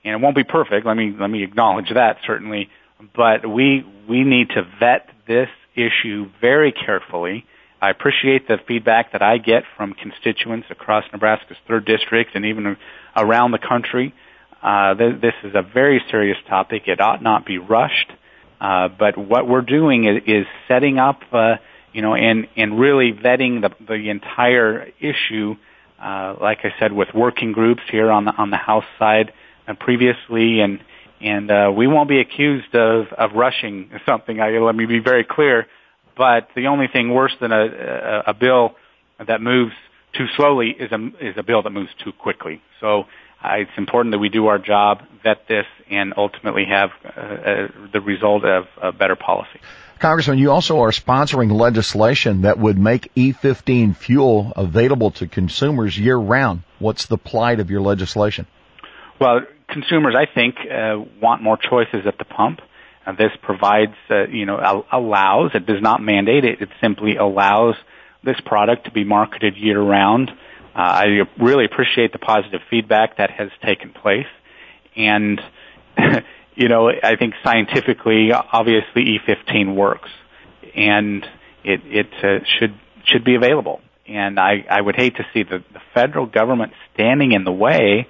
and 0.04 0.14
it 0.14 0.20
won't 0.20 0.36
be 0.36 0.44
perfect. 0.44 0.86
Let 0.86 0.96
me 0.96 1.14
let 1.18 1.28
me 1.28 1.42
acknowledge 1.42 1.90
that 1.92 2.18
certainly, 2.26 2.68
but 3.16 3.48
we 3.48 3.84
we 4.08 4.22
need 4.22 4.50
to 4.50 4.62
vet 4.78 5.08
this 5.26 5.48
issue 5.74 6.30
very 6.40 6.72
carefully. 6.72 7.46
I 7.80 7.90
appreciate 7.90 8.46
the 8.46 8.58
feedback 8.68 9.10
that 9.10 9.22
I 9.22 9.38
get 9.38 9.64
from 9.76 9.94
constituents 9.94 10.68
across 10.70 11.04
Nebraska's 11.12 11.56
third 11.66 11.84
district 11.84 12.36
and 12.36 12.44
even 12.44 12.76
around 13.16 13.50
the 13.50 13.58
country. 13.58 14.14
Uh, 14.62 14.94
th- 14.94 15.20
this 15.20 15.34
is 15.42 15.56
a 15.56 15.62
very 15.62 16.00
serious 16.08 16.38
topic. 16.48 16.82
It 16.86 17.00
ought 17.00 17.22
not 17.22 17.44
be 17.44 17.58
rushed. 17.58 18.12
Uh, 18.62 18.86
but 18.86 19.18
what 19.18 19.48
we're 19.48 19.60
doing 19.60 20.04
is, 20.04 20.22
is 20.24 20.46
setting 20.68 20.96
up, 20.96 21.20
uh, 21.32 21.56
you 21.92 22.00
know, 22.00 22.14
and, 22.14 22.46
and 22.56 22.78
really 22.78 23.12
vetting 23.12 23.60
the, 23.60 23.70
the 23.84 24.08
entire 24.08 24.88
issue, 25.00 25.56
uh, 26.00 26.36
like 26.40 26.60
I 26.62 26.72
said, 26.78 26.92
with 26.92 27.08
working 27.12 27.50
groups 27.50 27.82
here 27.90 28.08
on 28.08 28.24
the, 28.24 28.30
on 28.30 28.50
the 28.50 28.56
House 28.56 28.84
side 29.00 29.32
uh, 29.66 29.74
previously, 29.74 30.60
and, 30.60 30.78
and, 31.20 31.50
uh, 31.50 31.72
we 31.74 31.88
won't 31.88 32.08
be 32.08 32.20
accused 32.20 32.72
of, 32.76 33.08
of 33.08 33.32
rushing 33.32 33.90
something. 34.06 34.40
I, 34.40 34.50
let 34.58 34.76
me 34.76 34.86
be 34.86 35.00
very 35.00 35.24
clear. 35.24 35.66
But 36.16 36.50
the 36.54 36.68
only 36.68 36.86
thing 36.86 37.12
worse 37.12 37.34
than 37.40 37.50
a, 37.50 37.64
a, 37.64 38.22
a 38.28 38.34
bill 38.34 38.76
that 39.26 39.40
moves 39.40 39.72
too 40.12 40.26
slowly 40.36 40.70
is 40.70 40.92
a, 40.92 41.10
is 41.20 41.34
a 41.36 41.42
bill 41.42 41.62
that 41.62 41.70
moves 41.70 41.90
too 42.04 42.12
quickly. 42.12 42.62
So, 42.80 43.06
it's 43.44 43.76
important 43.76 44.12
that 44.12 44.18
we 44.18 44.28
do 44.28 44.46
our 44.46 44.58
job, 44.58 45.02
vet 45.22 45.46
this, 45.48 45.66
and 45.90 46.14
ultimately 46.16 46.64
have 46.68 46.90
uh, 47.04 47.20
uh, 47.20 47.68
the 47.92 48.00
result 48.00 48.44
of 48.44 48.66
a 48.80 48.92
better 48.92 49.16
policy. 49.16 49.60
Congressman, 49.98 50.38
you 50.38 50.50
also 50.50 50.80
are 50.80 50.90
sponsoring 50.90 51.52
legislation 51.52 52.42
that 52.42 52.58
would 52.58 52.76
make 52.76 53.12
E15 53.14 53.96
fuel 53.96 54.52
available 54.56 55.12
to 55.12 55.28
consumers 55.28 55.96
year 55.96 56.16
round. 56.16 56.62
What's 56.80 57.06
the 57.06 57.18
plight 57.18 57.60
of 57.60 57.70
your 57.70 57.82
legislation? 57.82 58.46
Well, 59.20 59.42
consumers, 59.68 60.16
I 60.18 60.26
think, 60.32 60.56
uh, 60.60 61.04
want 61.20 61.42
more 61.42 61.56
choices 61.56 62.06
at 62.06 62.18
the 62.18 62.24
pump. 62.24 62.60
Uh, 63.06 63.12
this 63.12 63.30
provides, 63.42 63.94
uh, 64.10 64.26
you 64.26 64.44
know, 64.44 64.84
allows, 64.90 65.52
it 65.54 65.66
does 65.66 65.80
not 65.80 66.02
mandate 66.02 66.44
it, 66.44 66.60
it 66.60 66.68
simply 66.80 67.16
allows 67.16 67.76
this 68.24 68.40
product 68.44 68.86
to 68.86 68.90
be 68.90 69.04
marketed 69.04 69.56
year 69.56 69.80
round 69.80 70.30
uh, 70.74 70.78
I 70.78 71.04
really 71.38 71.64
appreciate 71.64 72.12
the 72.12 72.18
positive 72.18 72.60
feedback 72.70 73.18
that 73.18 73.30
has 73.30 73.50
taken 73.64 73.90
place, 73.90 74.26
and 74.96 75.40
you 76.54 76.68
know 76.68 76.90
I 76.90 77.16
think 77.16 77.34
scientifically, 77.44 78.32
obviously 78.32 79.18
E15 79.18 79.74
works, 79.74 80.08
and 80.74 81.24
it 81.64 81.80
it 81.84 82.12
uh, 82.24 82.44
should 82.58 82.74
should 83.04 83.24
be 83.24 83.34
available. 83.34 83.80
And 84.06 84.40
I 84.40 84.64
I 84.68 84.80
would 84.80 84.96
hate 84.96 85.16
to 85.16 85.26
see 85.34 85.42
the, 85.42 85.62
the 85.72 85.80
federal 85.94 86.26
government 86.26 86.72
standing 86.94 87.32
in 87.32 87.44
the 87.44 87.52
way 87.52 88.08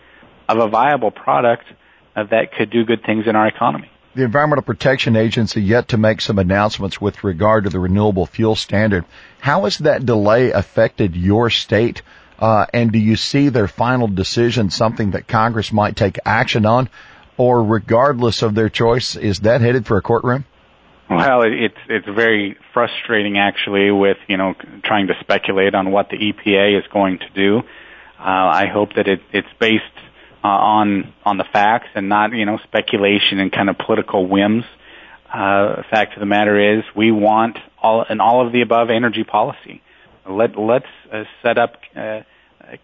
of 0.49 0.59
a 0.59 0.69
viable 0.69 1.11
product 1.11 1.65
uh, 2.15 2.25
that 2.25 2.53
could 2.53 2.71
do 2.71 2.85
good 2.85 3.05
things 3.05 3.27
in 3.27 3.37
our 3.37 3.47
economy. 3.49 3.91
The 4.15 4.25
Environmental 4.25 4.63
Protection 4.63 5.17
Agency 5.17 5.63
yet 5.63 5.89
to 5.89 5.97
make 5.97 6.21
some 6.21 6.39
announcements 6.39 7.01
with 7.01 7.25
regard 7.25 7.65
to 7.65 7.71
the 7.71 7.81
renewable 7.81 8.27
fuel 8.27 8.55
standard. 8.55 9.07
How 9.41 9.65
has 9.65 9.79
that 9.79 10.05
delay 10.05 10.51
affected 10.51 11.17
your 11.17 11.49
state? 11.49 12.03
Uh, 12.39 12.67
and 12.73 12.93
do 12.93 12.99
you 12.99 13.17
see 13.17 13.49
their 13.49 13.69
final 13.69 14.09
decision 14.09 14.71
something 14.71 15.13
that 15.13 15.29
Congress 15.29 15.73
might 15.73 15.97
take 15.97 16.19
action 16.25 16.67
on, 16.67 16.89
or 17.37 17.63
regardless 17.63 18.43
of 18.43 18.55
their 18.55 18.69
choice, 18.69 19.17
is 19.17 19.41
that 19.41 19.61
headed 19.61 19.87
for 19.87 19.97
a 19.97 20.03
courtroom? 20.03 20.45
Well, 21.11 21.43
it's 21.43 21.77
it's 21.89 22.07
very 22.07 22.57
frustrating 22.73 23.37
actually 23.37 23.91
with 23.91 24.17
you 24.29 24.37
know 24.37 24.55
trying 24.83 25.09
to 25.09 25.15
speculate 25.21 25.75
on 25.75 25.91
what 25.91 26.09
the 26.09 26.17
EPA 26.17 26.79
is 26.79 26.85
going 26.93 27.19
to 27.19 27.29
do. 27.35 27.59
Uh, 28.19 28.23
I 28.25 28.67
hope 28.73 28.95
that 28.95 29.09
it, 29.09 29.21
it's 29.33 29.49
based 29.61 29.85
uh, 30.43 30.49
on 30.49 31.13
on 31.25 31.37
the 31.37 31.45
facts 31.53 31.89
and 31.95 32.09
not 32.09 32.33
you 32.33 32.47
know 32.47 32.59
speculation 32.65 33.41
and 33.41 33.53
kind 33.53 33.69
of 33.69 33.77
political 33.79 34.27
whims. 34.27 34.65
Uh, 35.33 35.83
fact 35.91 36.15
of 36.15 36.21
the 36.21 36.27
matter 36.27 36.79
is, 36.79 36.85
we 36.95 37.11
want 37.11 37.59
all 37.79 38.05
an 38.09 38.21
all 38.21 38.47
of 38.47 38.53
the 38.53 38.63
above 38.63 38.89
energy 38.91 39.25
policy. 39.25 39.83
Let 40.29 40.59
let's 40.59 40.87
uh, 41.13 41.25
set 41.43 41.59
up 41.59 41.75
uh, 41.97 42.21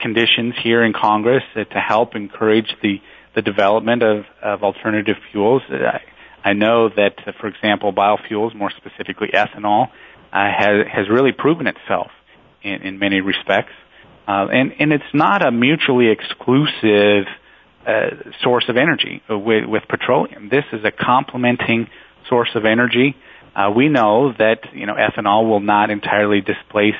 conditions 0.00 0.54
here 0.62 0.82
in 0.82 0.92
Congress 0.92 1.42
uh, 1.54 1.64
to 1.64 1.78
help 1.78 2.14
encourage 2.14 2.74
the, 2.82 3.00
the 3.34 3.42
development 3.42 4.02
of, 4.02 4.24
of 4.42 4.62
alternative 4.62 5.16
fuels. 5.30 5.62
I, 5.70 6.00
I 6.44 6.52
know 6.52 6.88
that, 6.88 7.14
uh, 7.26 7.32
for 7.40 7.46
example, 7.46 7.92
biofuels, 7.92 8.54
more 8.54 8.70
specifically 8.76 9.28
ethanol, 9.34 9.88
uh, 10.32 10.48
has, 10.56 10.86
has 10.92 11.08
really 11.10 11.32
proven 11.32 11.66
itself 11.66 12.10
in, 12.62 12.82
in 12.82 12.98
many 12.98 13.20
respects. 13.20 13.72
Uh, 14.26 14.46
and, 14.52 14.72
and 14.78 14.92
it's 14.92 15.14
not 15.14 15.46
a 15.46 15.50
mutually 15.50 16.10
exclusive 16.10 17.24
uh, 17.86 18.10
source 18.42 18.64
of 18.68 18.76
energy 18.76 19.22
with, 19.30 19.64
with 19.66 19.82
petroleum. 19.88 20.48
This 20.50 20.64
is 20.72 20.84
a 20.84 20.90
complementing 20.90 21.88
source 22.28 22.50
of 22.54 22.64
energy. 22.64 23.16
Uh, 23.56 23.70
we 23.74 23.88
know 23.88 24.32
that 24.38 24.58
you 24.74 24.86
know 24.86 24.94
ethanol 24.94 25.48
will 25.48 25.60
not 25.60 25.90
entirely 25.90 26.40
displace 26.40 26.94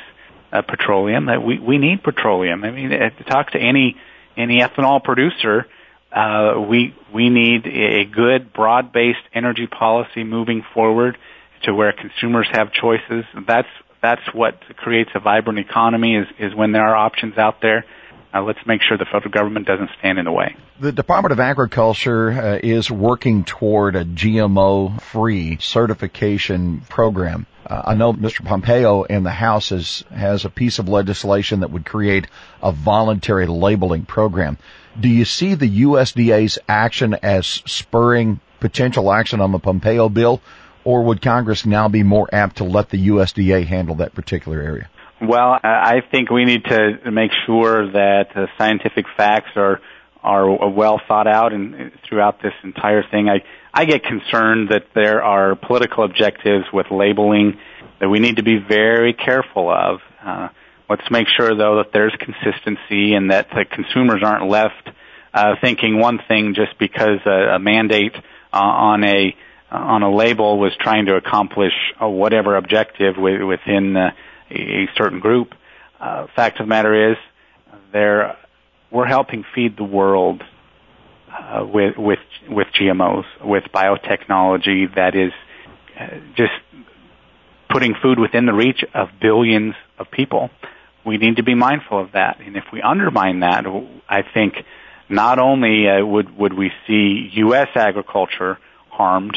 uh, 0.53 0.63
petroleum. 0.63 1.27
That 1.27 1.43
we 1.43 1.59
we 1.59 1.79
need 1.79 2.03
petroleum. 2.03 2.65
I 2.65 2.71
mean, 2.71 2.91
to 2.91 3.25
talk 3.25 3.53
to 3.53 3.59
any 3.59 3.97
any 4.37 4.61
ethanol 4.61 5.03
producer, 5.03 5.67
uh, 6.13 6.55
we 6.69 6.95
we 7.15 7.29
need 7.29 7.67
a 7.67 8.05
good 8.05 8.53
broad-based 8.53 9.19
energy 9.35 9.67
policy 9.67 10.25
moving 10.25 10.65
forward 10.75 11.19
to 11.65 11.75
where 11.75 11.93
consumers 11.93 12.47
have 12.53 12.73
choices. 12.73 13.25
That's 13.47 13.69
that's 14.01 14.23
what 14.33 14.61
creates 14.77 15.11
a 15.15 15.21
vibrant 15.21 15.59
economy. 15.59 16.17
Is 16.17 16.27
is 16.39 16.55
when 16.55 16.73
there 16.73 16.87
are 16.87 16.97
options 16.97 17.37
out 17.37 17.61
there. 17.61 17.85
Uh, 18.33 18.43
let's 18.43 18.59
make 18.67 18.83
sure 18.83 18.99
the 18.99 19.07
federal 19.07 19.31
government 19.31 19.67
doesn't 19.67 19.91
stand 19.99 20.19
in 20.19 20.27
the 20.27 20.33
way. 20.33 20.55
The 20.81 20.93
Department 20.93 21.33
of 21.33 21.41
Agriculture 21.41 22.31
uh, 22.31 22.59
is 22.63 22.91
working 22.91 23.45
toward 23.45 23.97
a 23.97 24.05
GMO-free 24.05 25.59
certification 25.61 26.83
program. 26.89 27.47
Uh, 27.67 27.83
I 27.87 27.95
know 27.95 28.13
Mr. 28.13 28.45
Pompeo 28.45 29.05
in 29.05 29.23
the 29.23 29.31
House 29.31 29.71
has, 29.71 30.05
has 30.15 30.45
a 30.45 30.51
piece 30.51 30.79
of 30.79 30.89
legislation 30.89 31.61
that 31.61 31.71
would 31.71 31.87
create 31.87 32.27
a 32.63 32.71
voluntary 32.71 33.47
labeling 33.47 34.05
program. 34.05 34.59
Do 34.99 35.09
you 35.09 35.25
see 35.25 35.55
the 35.55 35.83
USDA's 35.85 36.59
action 36.69 37.15
as 37.23 37.47
spurring 37.47 38.41
potential 38.61 39.11
action 39.11 39.41
on 39.41 39.53
the 39.53 39.59
Pompeo 39.59 40.09
bill, 40.09 40.43
or 40.85 41.05
would 41.05 41.23
Congress 41.23 41.65
now 41.65 41.89
be 41.89 42.03
more 42.03 42.29
apt 42.33 42.57
to 42.57 42.65
let 42.65 42.91
the 42.91 43.09
USDA 43.09 43.67
handle 43.67 43.97
that 43.97 44.15
particular 44.15 44.61
area? 44.61 44.89
Well, 45.21 45.59
I 45.63 46.03
think 46.13 46.31
we 46.31 46.45
need 46.45 46.65
to 46.65 47.11
make 47.11 47.33
sure 47.45 47.91
that 47.91 48.29
the 48.35 48.47
scientific 48.57 49.07
facts 49.17 49.51
are 49.57 49.81
are 50.23 50.69
well 50.69 51.01
thought 51.07 51.27
out 51.27 51.53
and 51.53 51.93
throughout 52.09 52.43
this 52.43 52.53
entire 52.63 53.03
thing. 53.11 53.29
I 53.29 53.43
I 53.75 53.85
get 53.85 54.05
concerned 54.05 54.71
that 54.71 54.87
there 54.95 55.23
are 55.23 55.57
political 55.57 56.05
objectives 56.05 56.67
with 56.73 56.87
labeling 56.91 57.59
that 58.01 58.09
we 58.09 58.21
need 58.21 58.37
to 58.37 58.43
be 58.43 58.59
very 58.59 59.13
careful 59.13 59.71
of. 59.71 60.01
Uh, 60.25 60.49
let's 60.89 61.11
make 61.11 61.27
sure 61.37 61.57
though 61.57 61.77
that 61.77 61.93
there's 61.93 62.15
consistency 62.21 63.15
and 63.15 63.31
that 63.33 63.49
the 63.51 63.65
consumers 63.65 64.23
aren't 64.25 64.49
left 64.49 64.89
uh, 65.35 65.55
thinking 65.61 65.99
one 65.99 66.21
thing 66.29 66.55
just 66.55 66.79
because 66.79 67.21
a, 67.27 67.57
a 67.57 67.59
mandate 67.59 68.15
uh, 68.53 68.57
on 68.57 69.05
a 69.05 69.37
on 69.71 70.03
a 70.03 70.15
label 70.15 70.59
was 70.59 70.73
trying 70.81 71.07
to 71.07 71.17
accomplish 71.17 71.75
uh, 72.01 72.09
whatever 72.09 72.57
objective 72.57 73.17
within 73.19 73.97
uh, 73.97 74.11
a 74.51 74.89
certain 74.97 75.21
group. 75.21 75.55
Uh, 76.01 76.27
fact 76.35 76.61
of 76.61 76.67
the 76.67 76.69
matter 76.69 77.13
is, 77.13 77.17
there 77.93 78.37
we're 78.91 79.07
helping 79.07 79.45
feed 79.55 79.77
the 79.77 79.85
world 79.85 80.43
uh, 81.31 81.65
with 81.67 81.97
with 81.97 82.19
with 82.49 82.67
GMOs, 82.79 83.25
with 83.45 83.65
biotechnology 83.73 84.95
that 84.95 85.15
is 85.15 85.33
uh, 85.99 86.19
just 86.37 86.53
putting 87.71 87.95
food 88.01 88.19
within 88.19 88.47
the 88.47 88.53
reach 88.53 88.85
of 88.95 89.09
billions 89.21 89.75
of 89.99 90.11
people. 90.11 90.51
We 91.05 91.19
need 91.19 91.37
to 91.37 91.43
be 91.43 91.55
mindful 91.55 92.01
of 92.01 92.13
that, 92.13 92.41
and 92.41 92.57
if 92.57 92.65
we 92.73 92.83
undermine 92.83 93.41
that, 93.41 93.65
I 94.09 94.23
think 94.23 94.55
not 95.09 95.39
only 95.39 95.89
uh, 95.89 96.05
would 96.05 96.37
would 96.37 96.53
we 96.53 96.71
see 96.87 97.31
U.S. 97.35 97.69
agriculture 97.75 98.59
harmed, 98.91 99.37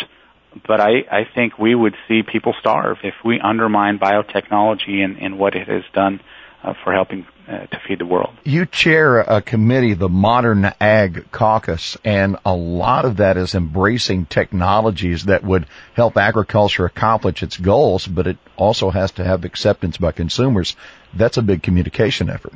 but 0.68 0.82
I, 0.82 1.04
I 1.12 1.28
think 1.34 1.58
we 1.58 1.74
would 1.74 1.96
see 2.08 2.24
people 2.24 2.54
starve 2.60 2.98
if 3.04 3.14
we 3.24 3.40
undermine 3.40 4.00
biotechnology 4.00 5.04
and, 5.04 5.18
and 5.18 5.40
what 5.40 5.56
it 5.56 5.68
has 5.68 5.84
done 5.94 6.22
uh, 6.64 6.74
for 6.84 6.94
helping 6.94 7.26
uh, 7.48 7.66
to 7.66 7.82
feed 7.88 8.00
the 8.00 8.06
world. 8.06 8.34
You 8.44 8.66
chair 8.66 9.20
a 9.20 9.42
committee, 9.42 9.94
the 9.94 10.10
Modern 10.10 10.72
Ag 10.80 11.32
Caucus, 11.32 11.98
and 12.04 12.38
a 12.46 12.56
lot 12.56 13.06
of 13.06 13.18
that 13.18 13.38
is 13.38 13.56
embracing 13.56 14.26
technologies 14.26 15.26
that 15.26 15.44
would 15.44 15.66
help 15.96 16.18
agriculture 16.18 16.86
accomplish 16.86 17.42
its 17.44 17.58
goals, 17.58 18.06
but 18.06 18.28
it 18.28 18.38
also 18.58 18.90
has 18.90 19.12
to 19.14 19.24
have 19.24 19.44
acceptance 19.44 19.98
by 19.98 20.12
consumers. 20.12 20.76
That's 21.14 21.38
a 21.38 21.42
big 21.42 21.64
communication 21.64 22.30
effort. 22.30 22.54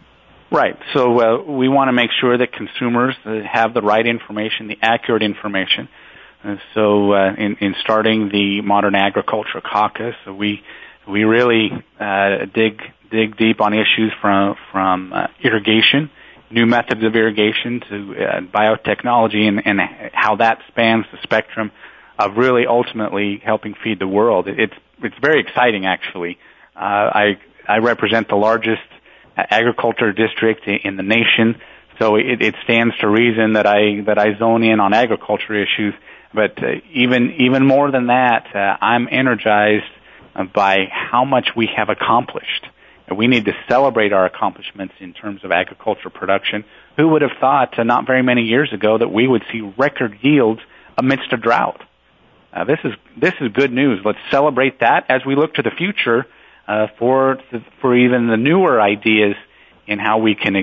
Right. 0.51 0.77
So 0.93 1.19
uh, 1.19 1.43
we 1.43 1.67
want 1.67 1.87
to 1.89 1.93
make 1.93 2.11
sure 2.21 2.37
that 2.37 2.53
consumers 2.53 3.15
uh, 3.25 3.39
have 3.51 3.73
the 3.73 3.81
right 3.81 4.05
information, 4.05 4.67
the 4.67 4.77
accurate 4.81 5.23
information, 5.23 5.89
and 6.45 6.59
so, 6.75 7.13
uh, 7.13 7.33
in, 7.37 7.57
in 7.59 7.75
starting 7.81 8.29
the 8.29 8.61
Modern 8.61 8.93
Agriculture 8.93 9.61
Caucus, 9.61 10.15
we 10.27 10.63
we 11.07 11.23
really 11.23 11.71
uh, 11.99 12.45
dig 12.53 12.81
dig 13.09 13.35
deep 13.35 13.61
on 13.61 13.73
issues 13.73 14.13
from 14.21 14.55
from 14.71 15.11
uh, 15.11 15.27
irrigation, 15.43 16.11
new 16.51 16.67
methods 16.67 17.03
of 17.03 17.15
irrigation, 17.15 17.81
to 17.89 17.95
uh, 17.95 18.41
biotechnology, 18.41 19.47
and, 19.47 19.65
and 19.65 19.79
how 20.13 20.35
that 20.35 20.59
spans 20.67 21.05
the 21.11 21.17
spectrum 21.23 21.71
of 22.19 22.37
really 22.37 22.67
ultimately 22.67 23.41
helping 23.43 23.73
feed 23.83 23.97
the 23.97 24.07
world. 24.07 24.47
It's 24.47 24.73
it's 25.01 25.17
very 25.19 25.41
exciting, 25.41 25.87
actually. 25.87 26.37
Uh, 26.75 26.79
I 26.79 27.37
I 27.67 27.77
represent 27.79 28.29
the 28.29 28.35
largest 28.35 28.83
agriculture 29.35 30.13
district 30.13 30.67
in 30.67 30.95
the 30.95 31.03
nation, 31.03 31.59
so 31.99 32.17
it, 32.17 32.41
it 32.41 32.55
stands 32.63 32.95
to 32.99 33.07
reason 33.09 33.53
that 33.53 33.65
I 33.65 34.01
that 34.05 34.19
I 34.19 34.37
zone 34.37 34.63
in 34.63 34.79
on 34.79 34.93
agriculture 34.93 35.55
issues. 35.55 35.95
But 36.35 36.61
uh, 36.61 36.81
even 36.93 37.35
even 37.39 37.65
more 37.65 37.91
than 37.91 38.07
that, 38.07 38.53
uh, 38.53 38.77
I'm 38.81 39.07
energized 39.09 39.85
by 40.53 40.87
how 40.91 41.23
much 41.23 41.49
we 41.55 41.69
have 41.75 41.89
accomplished. 41.89 42.67
We 43.15 43.27
need 43.27 43.45
to 43.45 43.53
celebrate 43.69 44.13
our 44.13 44.25
accomplishments 44.25 44.95
in 44.99 45.13
terms 45.13 45.43
of 45.43 45.51
agriculture 45.51 46.09
production. 46.09 46.65
Who 46.97 47.09
would 47.09 47.21
have 47.21 47.37
thought 47.39 47.77
uh, 47.77 47.83
not 47.83 48.07
very 48.07 48.23
many 48.23 48.43
years 48.43 48.73
ago 48.73 48.97
that 48.97 49.09
we 49.09 49.27
would 49.27 49.43
see 49.51 49.61
record 49.61 50.17
yields 50.21 50.61
amidst 50.97 51.31
a 51.31 51.37
drought? 51.37 51.81
Uh, 52.51 52.63
this 52.63 52.79
is 52.83 52.93
this 53.15 53.33
is 53.41 53.51
good 53.53 53.71
news. 53.71 54.01
Let's 54.03 54.19
celebrate 54.31 54.79
that 54.79 55.05
as 55.09 55.21
we 55.25 55.35
look 55.35 55.55
to 55.55 55.61
the 55.61 55.71
future 55.71 56.25
uh, 56.67 56.87
for 56.97 57.37
for 57.81 57.95
even 57.95 58.27
the 58.27 58.37
newer 58.37 58.81
ideas 58.81 59.35
in 59.87 59.99
how 59.99 60.17
we 60.17 60.35
can 60.35 60.55
uh, 60.55 60.59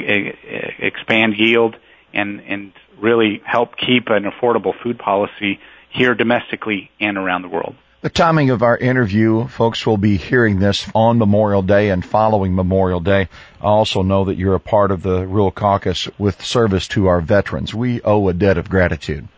expand 0.79 1.35
yield 1.37 1.77
and 2.13 2.41
and 2.41 2.73
really 3.03 3.43
help 3.45 3.77
keep 3.77 4.09
an 4.09 4.25
affordable 4.25 4.73
food 4.83 4.99
policy 4.99 5.61
here 5.91 6.15
domestically 6.15 6.91
and 7.01 7.19
around 7.19 7.43
the 7.43 7.49
world. 7.49 7.75
The 8.01 8.11
timing 8.11 8.51
of 8.51 8.63
our 8.63 8.77
interview, 8.77 9.47
folks 9.47 9.87
will 9.87 9.97
be 9.97 10.17
hearing 10.17 10.59
this 10.59 10.89
on 10.93 11.19
Memorial 11.19 11.63
Day 11.63 11.91
and 11.91 12.05
following 12.05 12.55
Memorial 12.55 12.99
Day. 12.99 13.29
I 13.61 13.65
also 13.65 14.03
know 14.03 14.25
that 14.25 14.37
you're 14.37 14.57
a 14.57 14.61
part 14.61 14.91
of 14.91 15.03
the 15.03 15.25
Rural 15.25 15.53
Caucus 15.53 16.09
with 16.19 16.43
service 16.45 16.89
to 16.89 17.07
our 17.07 17.21
veterans. 17.21 17.73
We 17.73 18.01
owe 18.03 18.27
a 18.29 18.33
debt 18.33 18.59
of 18.59 18.69
gratitude. 18.69 19.29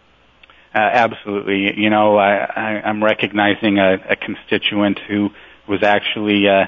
Uh, 0.75 0.79
absolutely. 0.79 1.79
You 1.79 1.91
know, 1.91 2.17
I, 2.17 2.37
I, 2.37 2.83
I'm 2.87 3.05
recognizing 3.05 3.79
a, 3.79 3.97
a 4.09 4.17
constituent 4.17 4.99
who 4.99 5.29
was 5.69 5.83
actually 5.83 6.49
uh, 6.49 6.65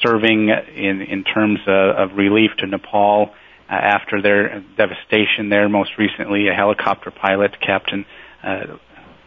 serving 0.00 0.48
in 0.48 1.00
in 1.02 1.22
terms 1.22 1.60
of, 1.68 2.10
of 2.10 2.16
relief 2.16 2.50
to 2.58 2.66
Nepal 2.66 3.30
uh, 3.68 3.72
after 3.72 4.22
their 4.22 4.64
devastation 4.76 5.48
there. 5.48 5.68
Most 5.68 5.98
recently, 5.98 6.48
a 6.48 6.54
helicopter 6.54 7.10
pilot, 7.10 7.60
Captain 7.60 8.04
uh, 8.42 8.76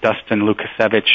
Dustin 0.01 0.41
Lukasiewicz, 0.41 1.09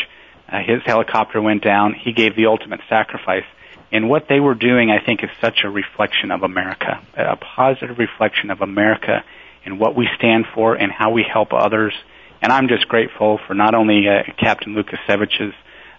uh, 0.49 0.59
his 0.59 0.83
helicopter 0.85 1.41
went 1.41 1.63
down. 1.63 1.95
He 1.95 2.13
gave 2.13 2.37
the 2.37 2.47
ultimate 2.47 2.81
sacrifice. 2.89 3.45
And 3.91 4.09
what 4.09 4.27
they 4.29 4.41
were 4.41 4.55
doing, 4.55 4.91
I 4.91 5.05
think, 5.05 5.23
is 5.23 5.31
such 5.41 5.61
a 5.65 5.71
reflection 5.71 6.31
of 6.31 6.43
America, 6.43 7.01
a 7.17 7.37
positive 7.37 7.99
reflection 7.99 8.51
of 8.51 8.61
America 8.61 9.25
and 9.65 9.81
what 9.81 9.97
we 9.97 10.09
stand 10.19 10.45
for 10.55 10.75
and 10.75 10.93
how 10.93 11.13
we 11.13 11.23
help 11.23 11.53
others. 11.53 11.95
And 12.43 12.53
I'm 12.53 12.69
just 12.69 12.89
grateful 12.89 13.39
for 13.47 13.55
not 13.55 13.75
only 13.75 14.07
uh, 14.09 14.33
Captain 14.39 14.75
Lukasiewicz's 14.75 15.55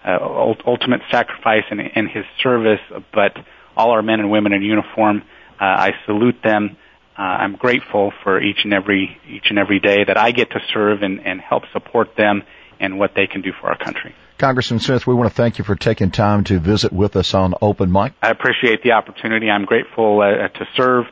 uh, 0.05 0.53
ultimate 0.67 1.01
sacrifice 1.09 1.63
and, 1.71 2.07
his 2.07 2.25
service, 2.43 2.81
but 3.11 3.35
all 3.75 3.91
our 3.91 4.03
men 4.03 4.19
and 4.19 4.29
women 4.29 4.53
in 4.53 4.61
uniform. 4.61 5.23
Uh, 5.59 5.63
I 5.63 5.91
salute 6.05 6.37
them. 6.43 6.77
Uh, 7.17 7.21
I'm 7.21 7.55
grateful 7.55 8.11
for 8.23 8.41
each 8.41 8.59
and 8.63 8.73
every 8.73 9.17
each 9.29 9.45
and 9.49 9.57
every 9.57 9.79
day 9.79 10.03
that 10.03 10.17
I 10.17 10.31
get 10.31 10.51
to 10.51 10.59
serve 10.73 11.01
and, 11.01 11.25
and 11.25 11.39
help 11.39 11.63
support 11.71 12.15
them 12.17 12.43
and 12.79 12.99
what 12.99 13.11
they 13.15 13.25
can 13.27 13.41
do 13.41 13.51
for 13.59 13.67
our 13.69 13.77
country. 13.77 14.13
Congressman 14.37 14.81
Smith, 14.81 15.07
we 15.07 15.13
want 15.13 15.29
to 15.29 15.35
thank 15.35 15.57
you 15.59 15.63
for 15.63 15.75
taking 15.75 16.11
time 16.11 16.43
to 16.45 16.59
visit 16.59 16.91
with 16.91 17.15
us 17.15 17.33
on 17.33 17.53
Open 17.61 17.89
Mic. 17.89 18.11
I 18.21 18.31
appreciate 18.31 18.83
the 18.83 18.91
opportunity. 18.91 19.49
I'm 19.49 19.63
grateful 19.63 20.19
uh, 20.19 20.49
to 20.49 20.67
serve. 20.75 21.05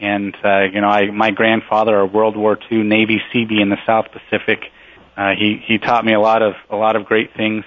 And, 0.00 0.36
uh, 0.44 0.60
you 0.72 0.80
know, 0.80 0.86
I, 0.86 1.10
my 1.10 1.32
grandfather, 1.32 1.98
a 1.98 2.06
World 2.06 2.36
War 2.36 2.56
II 2.70 2.84
Navy 2.84 3.20
Seabee 3.32 3.60
in 3.60 3.68
the 3.68 3.78
South 3.84 4.06
Pacific, 4.12 4.60
uh, 5.16 5.30
he, 5.36 5.60
he 5.66 5.78
taught 5.78 6.04
me 6.04 6.14
a 6.14 6.20
lot 6.20 6.42
of, 6.42 6.54
a 6.70 6.76
lot 6.76 6.94
of 6.94 7.04
great 7.04 7.34
things. 7.34 7.64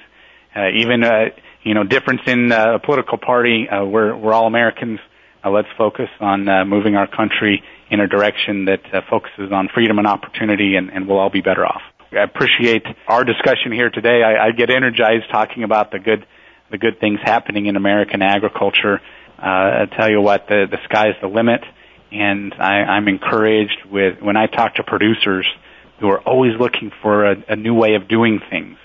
Uh, 0.55 0.69
even, 0.69 1.03
uh, 1.03 1.25
you 1.63 1.73
know, 1.73 1.83
difference 1.83 2.21
in 2.25 2.53
uh, 2.53 2.75
a 2.75 2.79
political 2.79 3.17
party, 3.17 3.67
uh, 3.67 3.83
we're, 3.83 4.15
we're 4.15 4.33
all 4.33 4.47
Americans. 4.47 4.99
Uh, 5.43 5.49
let's 5.49 5.67
focus 5.77 6.09
on 6.19 6.47
uh, 6.47 6.65
moving 6.65 6.95
our 6.95 7.07
country 7.07 7.63
in 7.89 7.99
a 7.99 8.07
direction 8.07 8.65
that 8.65 8.81
uh, 8.93 9.01
focuses 9.09 9.51
on 9.51 9.69
freedom 9.73 9.97
and 9.97 10.07
opportunity, 10.07 10.75
and, 10.75 10.89
and 10.89 11.07
we'll 11.07 11.17
all 11.17 11.31
be 11.31 11.41
better 11.41 11.65
off. 11.65 11.81
I 12.11 12.23
appreciate 12.23 12.83
our 13.07 13.23
discussion 13.23 13.71
here 13.71 13.89
today. 13.89 14.21
I, 14.21 14.47
I 14.47 14.51
get 14.51 14.69
energized 14.69 15.31
talking 15.31 15.63
about 15.63 15.91
the 15.91 15.99
good, 15.99 16.25
the 16.69 16.77
good 16.77 16.99
things 16.99 17.19
happening 17.23 17.65
in 17.65 17.75
American 17.75 18.21
agriculture. 18.21 19.01
Uh, 19.39 19.45
I 19.45 19.85
tell 19.97 20.09
you 20.09 20.21
what, 20.21 20.47
the 20.47 20.67
the 20.69 20.77
sky's 20.85 21.15
the 21.21 21.27
limit, 21.27 21.61
and 22.11 22.53
I, 22.53 22.83
I'm 22.83 23.07
encouraged 23.07 23.85
with 23.89 24.21
when 24.21 24.37
I 24.37 24.45
talk 24.45 24.75
to 24.75 24.83
producers 24.83 25.47
who 25.99 26.09
are 26.09 26.19
always 26.19 26.51
looking 26.59 26.91
for 27.01 27.31
a, 27.31 27.35
a 27.47 27.55
new 27.55 27.73
way 27.73 27.95
of 27.95 28.07
doing 28.07 28.39
things. 28.49 28.77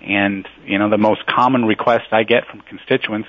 And 0.00 0.46
you 0.64 0.78
know, 0.78 0.88
the 0.88 0.98
most 0.98 1.26
common 1.26 1.64
request 1.64 2.04
I 2.12 2.22
get 2.22 2.46
from 2.46 2.60
constituents 2.60 3.28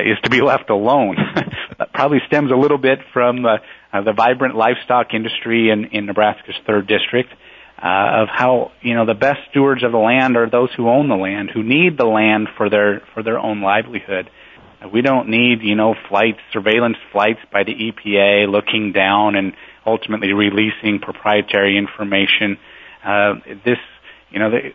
is 0.00 0.18
to 0.24 0.30
be 0.30 0.40
left 0.40 0.70
alone. 0.70 1.16
probably 1.94 2.18
stems 2.26 2.50
a 2.50 2.56
little 2.56 2.78
bit 2.78 2.98
from 3.12 3.44
uh, 3.44 3.58
uh, 3.92 4.02
the 4.02 4.12
vibrant 4.12 4.56
livestock 4.56 5.14
industry 5.14 5.70
in, 5.70 5.86
in 5.86 6.06
Nebraska's 6.06 6.56
third 6.66 6.86
district 6.86 7.30
uh, 7.78 8.22
of 8.22 8.28
how 8.28 8.72
you 8.80 8.94
know 8.94 9.04
the 9.04 9.14
best 9.14 9.40
stewards 9.50 9.82
of 9.82 9.92
the 9.92 9.98
land 9.98 10.36
are 10.36 10.48
those 10.48 10.70
who 10.76 10.88
own 10.88 11.08
the 11.08 11.16
land, 11.16 11.50
who 11.52 11.62
need 11.62 11.98
the 11.98 12.06
land 12.06 12.48
for 12.56 12.70
their 12.70 13.02
for 13.12 13.22
their 13.22 13.38
own 13.38 13.60
livelihood. 13.60 14.30
Uh, 14.82 14.88
we 14.88 15.02
don't 15.02 15.28
need 15.28 15.62
you 15.62 15.74
know 15.74 15.94
flights, 16.08 16.38
surveillance 16.52 16.96
flights 17.12 17.40
by 17.52 17.64
the 17.64 17.74
EPA 17.74 18.50
looking 18.50 18.92
down 18.92 19.34
and 19.34 19.52
ultimately 19.84 20.32
releasing 20.32 20.98
proprietary 21.00 21.76
information. 21.76 22.58
Uh, 23.04 23.34
this 23.64 23.78
you 24.30 24.38
know 24.38 24.50
the, 24.50 24.72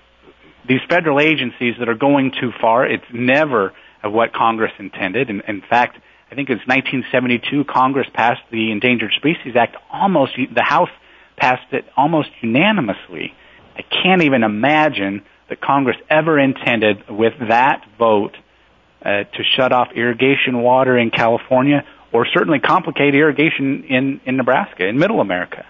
these 0.68 0.82
federal 0.90 1.20
agencies 1.20 1.76
that 1.80 1.90
are 1.90 1.96
going 1.96 2.32
too 2.40 2.52
far. 2.62 2.86
It's 2.86 3.06
never 3.12 3.74
what 4.04 4.34
Congress 4.34 4.72
intended. 4.80 5.30
And 5.30 5.42
in 5.48 5.62
fact, 5.62 5.98
I 6.32 6.36
think 6.36 6.50
it's 6.50 6.66
1972 6.68 7.66
Congress 7.66 8.08
passed 8.14 8.42
the 8.52 8.72
Endangered 8.72 9.12
Species 9.18 9.56
Act. 9.56 9.76
Almost 9.92 10.34
the 10.54 10.64
House 10.64 10.90
passed 11.38 11.74
it 11.74 11.86
almost 11.98 12.30
unanimously. 12.42 13.34
I 13.76 13.82
can't 13.82 14.24
even 14.24 14.44
imagine 14.44 15.24
that 15.50 15.62
Congress 15.62 15.98
ever 16.10 16.38
intended 16.40 17.10
with 17.10 17.34
that 17.48 17.84
vote 17.98 18.36
uh, 19.04 19.24
to 19.24 19.44
shut 19.56 19.72
off 19.72 19.88
irrigation 19.96 20.62
water 20.62 20.98
in 20.98 21.10
California 21.10 21.84
or 22.12 22.28
certainly 22.32 22.60
complicate 22.60 23.16
irrigation 23.16 23.86
in, 23.86 24.22
in 24.26 24.38
Nebraska, 24.38 24.86
in 24.86 24.98
middle 24.98 25.22
America. 25.22 25.66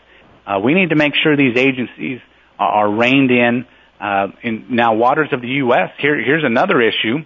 Uh, 0.46 0.60
we 0.60 0.74
need 0.74 0.90
to 0.90 0.96
make 0.96 1.14
sure 1.16 1.38
these 1.38 1.58
agencies 1.58 2.20
are 2.58 2.90
reined 2.92 3.32
in. 3.32 3.66
Uh, 4.00 4.28
in 4.42 4.66
now, 4.70 4.96
waters 4.96 5.30
of 5.32 5.42
the 5.42 5.48
U.S., 5.48 5.92
here, 6.00 6.16
here's 6.22 6.44
another 6.44 6.82
issue 6.82 7.24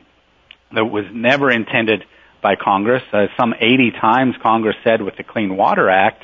that 0.73 0.85
was 0.85 1.05
never 1.11 1.51
intended 1.51 2.05
by 2.41 2.55
Congress. 2.55 3.03
Uh, 3.11 3.27
some 3.37 3.53
80 3.59 3.91
times 3.91 4.35
Congress 4.41 4.75
said 4.83 5.01
with 5.01 5.15
the 5.15 5.23
Clean 5.23 5.55
Water 5.55 5.89
Act 5.89 6.23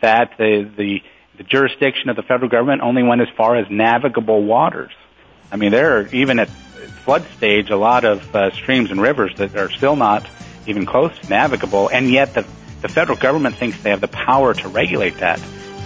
that 0.00 0.32
the, 0.38 0.70
the 0.76 1.02
the 1.40 1.44
jurisdiction 1.44 2.10
of 2.10 2.16
the 2.16 2.22
federal 2.22 2.50
government 2.50 2.82
only 2.82 3.02
went 3.02 3.22
as 3.22 3.28
far 3.34 3.56
as 3.56 3.66
navigable 3.70 4.44
waters. 4.44 4.92
I 5.50 5.56
mean, 5.56 5.70
there 5.70 5.96
are 5.96 6.06
even 6.08 6.38
at 6.38 6.50
flood 7.04 7.24
stage 7.38 7.70
a 7.70 7.78
lot 7.78 8.04
of 8.04 8.36
uh, 8.36 8.50
streams 8.50 8.90
and 8.90 9.00
rivers 9.00 9.34
that 9.38 9.56
are 9.56 9.70
still 9.70 9.96
not 9.96 10.28
even 10.66 10.84
close 10.84 11.18
to 11.18 11.30
navigable, 11.30 11.88
and 11.88 12.10
yet 12.10 12.34
the 12.34 12.44
the 12.82 12.88
federal 12.88 13.16
government 13.16 13.56
thinks 13.56 13.80
they 13.82 13.90
have 13.90 14.02
the 14.02 14.08
power 14.08 14.54
to 14.54 14.68
regulate 14.68 15.16
that. 15.18 15.40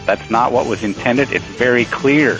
That's 0.06 0.30
not 0.30 0.52
what 0.52 0.66
was 0.66 0.82
intended. 0.82 1.32
It's 1.32 1.44
very 1.44 1.84
clear 1.86 2.32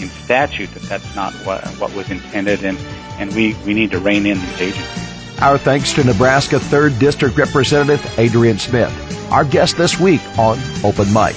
in 0.00 0.08
statute 0.24 0.72
that 0.74 0.82
that's 0.82 1.14
not 1.14 1.32
what, 1.46 1.64
what 1.78 1.94
was 1.94 2.10
intended, 2.10 2.64
and, 2.64 2.76
and 3.18 3.34
we, 3.34 3.54
we 3.64 3.74
need 3.74 3.90
to 3.92 3.98
rein 3.98 4.26
in 4.26 4.38
these 4.38 4.60
agencies. 4.60 5.38
Our 5.40 5.58
thanks 5.58 5.92
to 5.94 6.04
Nebraska 6.04 6.56
3rd 6.56 6.98
District 6.98 7.36
Representative 7.36 8.18
Adrian 8.18 8.58
Smith, 8.58 8.92
our 9.32 9.44
guest 9.44 9.76
this 9.76 9.98
week 9.98 10.20
on 10.38 10.58
Open 10.84 11.12
Mic. 11.12 11.34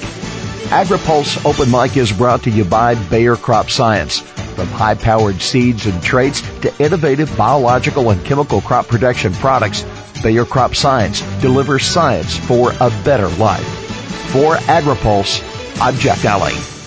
AgriPulse 0.70 1.44
Open 1.44 1.70
Mic 1.70 1.96
is 1.96 2.12
brought 2.12 2.42
to 2.42 2.50
you 2.50 2.64
by 2.64 2.94
Bayer 3.08 3.36
Crop 3.36 3.70
Science. 3.70 4.20
From 4.20 4.68
high-powered 4.68 5.40
seeds 5.40 5.86
and 5.86 6.02
traits 6.02 6.40
to 6.60 6.74
innovative 6.82 7.34
biological 7.36 8.10
and 8.10 8.24
chemical 8.24 8.60
crop 8.60 8.88
protection 8.88 9.32
products, 9.34 9.84
Bayer 10.22 10.44
Crop 10.44 10.74
Science 10.74 11.20
delivers 11.40 11.84
science 11.84 12.36
for 12.36 12.72
a 12.80 12.90
better 13.04 13.28
life. 13.36 13.66
For 14.32 14.56
AgriPulse, 14.56 15.40
I'm 15.78 15.94
Jeff 15.96 16.22
Nalley. 16.22 16.85